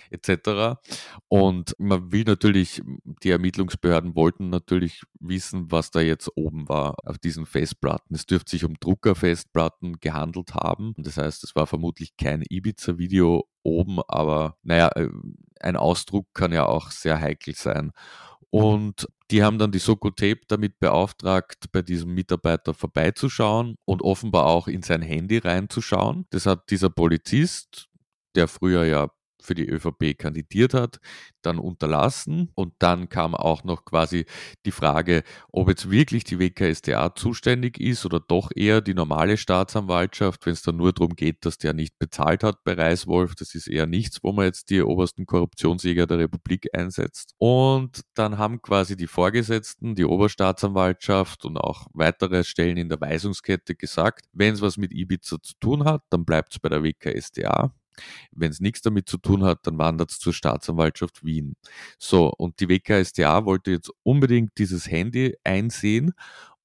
etc. 0.09 0.79
Und 1.27 1.75
man 1.77 2.11
will 2.11 2.23
natürlich, 2.23 2.81
die 3.23 3.29
Ermittlungsbehörden 3.29 4.15
wollten 4.15 4.49
natürlich 4.49 5.03
wissen, 5.19 5.71
was 5.71 5.91
da 5.91 6.01
jetzt 6.01 6.29
oben 6.35 6.69
war 6.69 6.95
auf 7.03 7.17
diesen 7.17 7.45
Festplatten. 7.45 8.06
Es 8.15 8.25
dürfte 8.25 8.51
sich 8.51 8.63
um 8.65 8.75
Druckerfestplatten 8.79 9.99
gehandelt 9.99 10.53
haben. 10.53 10.93
Das 10.97 11.17
heißt, 11.17 11.43
es 11.43 11.55
war 11.55 11.67
vermutlich 11.67 12.15
kein 12.17 12.43
Ibiza-Video 12.47 13.47
oben, 13.63 13.99
aber 14.07 14.57
naja, 14.63 14.89
äh, 14.95 15.09
ein 15.59 15.75
Ausdruck 15.75 16.27
kann 16.33 16.51
ja 16.51 16.65
auch 16.65 16.91
sehr 16.91 17.19
heikel 17.19 17.55
sein. 17.55 17.91
Und 18.49 19.07
die 19.29 19.43
haben 19.43 19.59
dann 19.59 19.71
die 19.71 19.79
Soko 19.79 20.09
Tape 20.09 20.41
damit 20.47 20.79
beauftragt, 20.79 21.65
bei 21.71 21.81
diesem 21.81 22.13
Mitarbeiter 22.13 22.73
vorbeizuschauen 22.73 23.75
und 23.85 24.01
offenbar 24.01 24.45
auch 24.45 24.67
in 24.67 24.83
sein 24.83 25.01
Handy 25.01 25.37
reinzuschauen. 25.37 26.25
Das 26.29 26.45
hat 26.45 26.69
dieser 26.69 26.89
Polizist, 26.89 27.87
der 28.35 28.47
früher 28.47 28.85
ja 28.85 29.09
für 29.47 29.55
die 29.55 29.67
ÖVP 29.67 30.17
kandidiert 30.17 30.73
hat, 30.73 30.99
dann 31.41 31.57
unterlassen. 31.57 32.51
Und 32.53 32.73
dann 32.79 33.09
kam 33.09 33.33
auch 33.33 33.63
noch 33.63 33.85
quasi 33.85 34.25
die 34.65 34.71
Frage, 34.71 35.23
ob 35.51 35.69
jetzt 35.69 35.89
wirklich 35.89 36.23
die 36.25 36.39
WKSDA 36.39 37.15
zuständig 37.15 37.79
ist 37.79 38.05
oder 38.05 38.19
doch 38.19 38.51
eher 38.55 38.81
die 38.81 38.93
normale 38.93 39.37
Staatsanwaltschaft, 39.37 40.45
wenn 40.45 40.53
es 40.53 40.61
dann 40.61 40.77
nur 40.77 40.93
darum 40.93 41.15
geht, 41.15 41.45
dass 41.45 41.57
der 41.57 41.73
nicht 41.73 41.97
bezahlt 41.97 42.43
hat 42.43 42.63
bei 42.63 42.73
Reiswolf. 42.73 43.35
Das 43.35 43.55
ist 43.55 43.67
eher 43.67 43.87
nichts, 43.87 44.19
wo 44.21 44.33
man 44.33 44.45
jetzt 44.45 44.69
die 44.69 44.81
obersten 44.81 45.25
Korruptionsjäger 45.25 46.05
der 46.05 46.19
Republik 46.19 46.67
einsetzt. 46.73 47.33
Und 47.37 48.01
dann 48.13 48.37
haben 48.37 48.61
quasi 48.61 48.97
die 48.97 49.07
Vorgesetzten, 49.07 49.95
die 49.95 50.05
Oberstaatsanwaltschaft 50.05 51.45
und 51.45 51.57
auch 51.57 51.87
weitere 51.93 52.43
Stellen 52.43 52.77
in 52.77 52.89
der 52.89 52.99
Weisungskette 52.99 53.75
gesagt, 53.75 54.25
wenn 54.33 54.53
es 54.53 54.61
was 54.61 54.77
mit 54.77 54.91
Ibiza 54.91 55.37
zu 55.41 55.53
tun 55.59 55.85
hat, 55.85 56.03
dann 56.09 56.25
bleibt 56.25 56.53
es 56.53 56.59
bei 56.59 56.69
der 56.69 56.83
WKSDA. 56.83 57.73
Wenn 58.31 58.51
es 58.51 58.59
nichts 58.59 58.81
damit 58.81 59.09
zu 59.09 59.17
tun 59.17 59.43
hat, 59.43 59.59
dann 59.63 59.77
wandert 59.77 60.11
es 60.11 60.19
zur 60.19 60.33
Staatsanwaltschaft 60.33 61.23
Wien. 61.23 61.55
So, 61.99 62.31
und 62.37 62.59
die 62.59 62.69
WKSDA 62.69 63.45
wollte 63.45 63.71
jetzt 63.71 63.91
unbedingt 64.03 64.57
dieses 64.57 64.89
Handy 64.89 65.35
einsehen 65.43 66.13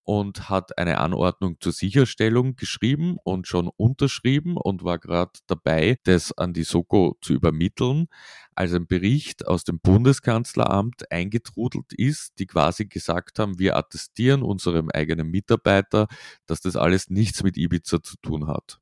und 0.04 0.48
hat 0.48 0.78
eine 0.78 0.98
Anordnung 0.98 1.56
zur 1.60 1.72
Sicherstellung 1.72 2.56
geschrieben 2.56 3.18
und 3.22 3.46
schon 3.46 3.68
unterschrieben 3.76 4.56
und 4.56 4.84
war 4.84 4.98
gerade 4.98 5.32
dabei, 5.46 5.98
das 6.04 6.36
an 6.36 6.52
die 6.52 6.64
Soko 6.64 7.16
zu 7.20 7.32
übermitteln, 7.32 8.08
als 8.54 8.72
ein 8.74 8.86
Bericht 8.86 9.46
aus 9.46 9.64
dem 9.64 9.78
Bundeskanzleramt 9.80 11.10
eingetrudelt 11.10 11.92
ist, 11.92 12.38
die 12.38 12.46
quasi 12.46 12.86
gesagt 12.86 13.38
haben, 13.38 13.58
wir 13.58 13.76
attestieren 13.76 14.42
unserem 14.42 14.90
eigenen 14.90 15.28
Mitarbeiter, 15.30 16.08
dass 16.46 16.60
das 16.60 16.76
alles 16.76 17.08
nichts 17.08 17.42
mit 17.42 17.56
Ibiza 17.56 18.02
zu 18.02 18.16
tun 18.20 18.48
hat. 18.48 18.81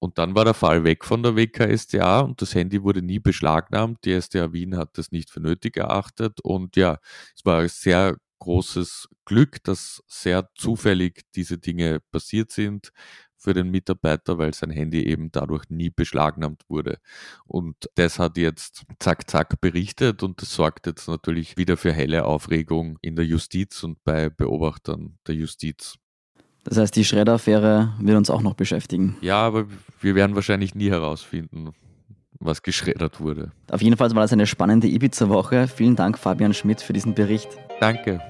Und 0.00 0.18
dann 0.18 0.34
war 0.34 0.44
der 0.44 0.54
Fall 0.54 0.82
weg 0.84 1.04
von 1.04 1.22
der 1.22 1.36
WKSDA 1.36 2.20
und 2.20 2.40
das 2.42 2.54
Handy 2.54 2.82
wurde 2.82 3.02
nie 3.02 3.18
beschlagnahmt. 3.20 3.98
Die 4.04 4.12
SDA 4.20 4.52
Wien 4.52 4.76
hat 4.76 4.96
das 4.98 5.12
nicht 5.12 5.30
für 5.30 5.40
nötig 5.40 5.76
erachtet. 5.76 6.40
Und 6.40 6.76
ja, 6.76 6.98
es 7.36 7.44
war 7.44 7.68
sehr 7.68 8.16
großes 8.40 9.08
Glück, 9.26 9.62
dass 9.62 10.02
sehr 10.08 10.48
zufällig 10.56 11.24
diese 11.36 11.58
Dinge 11.58 12.00
passiert 12.10 12.50
sind 12.50 12.92
für 13.36 13.54
den 13.54 13.70
Mitarbeiter, 13.70 14.38
weil 14.38 14.54
sein 14.54 14.70
Handy 14.70 15.04
eben 15.04 15.30
dadurch 15.32 15.70
nie 15.70 15.90
beschlagnahmt 15.90 16.64
wurde. 16.68 16.98
Und 17.46 17.76
das 17.94 18.18
hat 18.18 18.36
jetzt 18.36 18.84
zack, 18.98 19.30
zack 19.30 19.60
berichtet 19.60 20.22
und 20.22 20.42
das 20.42 20.54
sorgt 20.54 20.86
jetzt 20.86 21.08
natürlich 21.08 21.56
wieder 21.56 21.76
für 21.76 21.92
helle 21.92 22.24
Aufregung 22.24 22.98
in 23.02 23.16
der 23.16 23.24
Justiz 23.26 23.82
und 23.82 24.02
bei 24.04 24.30
Beobachtern 24.30 25.18
der 25.26 25.34
Justiz. 25.36 25.98
Das 26.64 26.76
heißt, 26.76 26.94
die 26.94 27.04
Schredder-Affäre 27.04 27.94
wird 28.00 28.16
uns 28.16 28.30
auch 28.30 28.42
noch 28.42 28.54
beschäftigen. 28.54 29.16
Ja, 29.20 29.38
aber 29.38 29.66
wir 30.00 30.14
werden 30.14 30.34
wahrscheinlich 30.34 30.74
nie 30.74 30.90
herausfinden, 30.90 31.70
was 32.38 32.62
geschreddert 32.62 33.20
wurde. 33.20 33.52
Auf 33.70 33.82
jeden 33.82 33.96
Fall 33.96 34.14
war 34.14 34.22
das 34.22 34.32
eine 34.32 34.46
spannende 34.46 34.88
Ibiza-Woche. 34.88 35.68
Vielen 35.68 35.96
Dank, 35.96 36.18
Fabian 36.18 36.54
Schmidt, 36.54 36.80
für 36.80 36.92
diesen 36.92 37.14
Bericht. 37.14 37.48
Danke. 37.80 38.20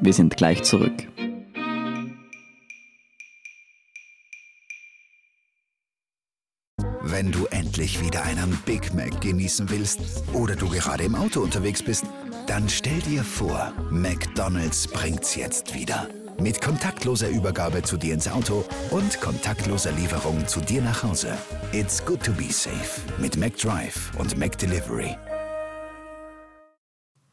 Wir 0.00 0.12
sind 0.12 0.36
gleich 0.36 0.62
zurück. 0.62 0.92
Wenn 7.04 7.30
du 7.30 7.46
endlich 7.50 8.04
wieder 8.04 8.22
einen 8.22 8.56
Big 8.64 8.94
Mac 8.94 9.20
genießen 9.20 9.68
willst 9.70 10.24
oder 10.32 10.56
du 10.56 10.68
gerade 10.68 11.04
im 11.04 11.14
Auto 11.14 11.40
unterwegs 11.40 11.82
bist, 11.82 12.04
dann 12.46 12.68
stell 12.68 12.98
dir 13.00 13.22
vor, 13.22 13.72
McDonald's 13.90 14.86
bringt's 14.88 15.36
jetzt 15.36 15.74
wieder. 15.74 16.08
Mit 16.40 16.60
kontaktloser 16.60 17.28
Übergabe 17.28 17.82
zu 17.82 17.96
dir 17.96 18.14
ins 18.14 18.28
Auto 18.28 18.64
und 18.90 19.20
kontaktloser 19.20 19.92
Lieferung 19.92 20.46
zu 20.46 20.60
dir 20.60 20.82
nach 20.82 21.02
Hause. 21.02 21.36
It's 21.72 22.04
good 22.04 22.22
to 22.22 22.32
be 22.32 22.52
safe 22.52 23.00
mit 23.18 23.36
McDrive 23.36 24.12
und 24.18 24.36
McDelivery. 24.36 25.16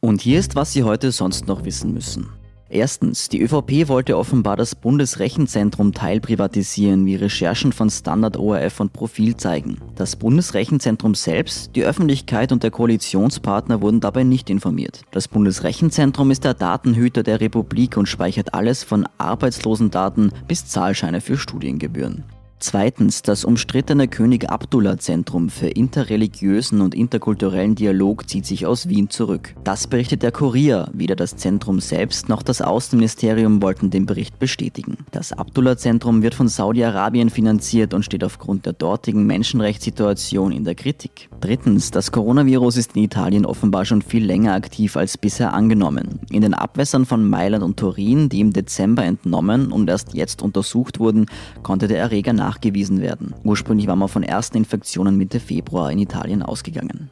Und 0.01 0.21
hier 0.21 0.39
ist, 0.39 0.55
was 0.55 0.73
Sie 0.73 0.83
heute 0.83 1.11
sonst 1.11 1.47
noch 1.47 1.65
wissen 1.65 1.93
müssen. 1.93 2.29
Erstens, 2.69 3.29
die 3.29 3.41
ÖVP 3.41 3.87
wollte 3.87 4.15
offenbar 4.15 4.55
das 4.55 4.75
Bundesrechenzentrum 4.75 5.91
teilprivatisieren, 5.91 7.05
wie 7.07 7.15
Recherchen 7.15 7.73
von 7.73 7.89
Standard 7.89 8.37
ORF 8.37 8.79
und 8.79 8.93
Profil 8.93 9.35
zeigen. 9.35 9.77
Das 9.95 10.15
Bundesrechenzentrum 10.15 11.15
selbst, 11.15 11.75
die 11.75 11.83
Öffentlichkeit 11.83 12.51
und 12.51 12.61
der 12.61 12.69
Koalitionspartner 12.69 13.81
wurden 13.81 14.01
dabei 14.01 14.23
nicht 14.23 14.51
informiert. 14.51 15.01
Das 15.09 15.27
Bundesrechenzentrum 15.27 16.29
ist 16.29 16.43
der 16.43 16.53
Datenhüter 16.53 17.23
der 17.23 17.41
Republik 17.41 17.97
und 17.97 18.07
speichert 18.07 18.53
alles 18.53 18.83
von 18.83 19.07
Arbeitslosendaten 19.17 20.31
bis 20.47 20.67
Zahlscheine 20.67 21.21
für 21.21 21.37
Studiengebühren. 21.37 22.23
Zweitens 22.61 23.21
das 23.21 23.45
umstrittene 23.45 24.09
König 24.09 24.49
Abdullah 24.49 24.97
Zentrum 24.97 25.47
für 25.47 25.69
interreligiösen 25.69 26.81
und 26.81 26.93
interkulturellen 26.93 27.75
Dialog 27.75 28.29
zieht 28.29 28.45
sich 28.45 28.65
aus 28.65 28.89
Wien 28.89 29.09
zurück. 29.09 29.55
Das 29.63 29.87
berichtet 29.87 30.23
der 30.23 30.33
Kurier. 30.33 30.89
Weder 30.91 31.15
das 31.15 31.37
Zentrum 31.37 31.79
selbst 31.79 32.27
noch 32.27 32.43
das 32.43 32.61
Außenministerium 32.61 33.61
wollten 33.61 33.91
den 33.91 34.05
Bericht 34.05 34.39
bestätigen. 34.39 34.97
Das 35.11 35.31
Abdullah 35.31 35.77
Zentrum 35.77 36.21
wird 36.21 36.35
von 36.35 36.49
Saudi-Arabien 36.49 37.29
finanziert 37.29 37.93
und 37.93 38.03
steht 38.03 38.25
aufgrund 38.25 38.65
der 38.65 38.73
dortigen 38.73 39.25
Menschenrechtssituation 39.25 40.51
in 40.51 40.65
der 40.65 40.75
Kritik. 40.75 41.29
Drittens, 41.39 41.91
das 41.91 42.11
Coronavirus 42.11 42.75
ist 42.75 42.97
in 42.97 43.03
Italien 43.03 43.45
offenbar 43.45 43.85
schon 43.85 44.01
viel 44.01 44.25
länger 44.25 44.53
aktiv 44.53 44.97
als 44.97 45.17
bisher 45.17 45.53
angenommen. 45.53 46.19
In 46.29 46.41
den 46.41 46.53
Abwässern 46.53 47.05
von 47.05 47.29
Mailand 47.29 47.63
und 47.63 47.77
Turin, 47.77 48.27
die 48.27 48.41
im 48.41 48.51
Dezember 48.51 49.05
entnommen 49.05 49.71
und 49.71 49.89
erst 49.89 50.13
jetzt 50.13 50.41
untersucht 50.41 50.99
wurden, 50.99 51.27
konnte 51.63 51.87
der 51.87 51.99
Erreger 51.99 52.33
nach 52.33 52.48
nachgewiesen 52.49 53.01
werden. 53.01 53.35
Ursprünglich 53.43 53.87
war 53.87 53.95
man 53.95 54.07
von 54.07 54.23
ersten 54.23 54.57
Infektionen 54.57 55.17
Mitte 55.17 55.39
Februar 55.39 55.91
in 55.91 55.99
Italien 55.99 56.41
ausgegangen. 56.41 57.11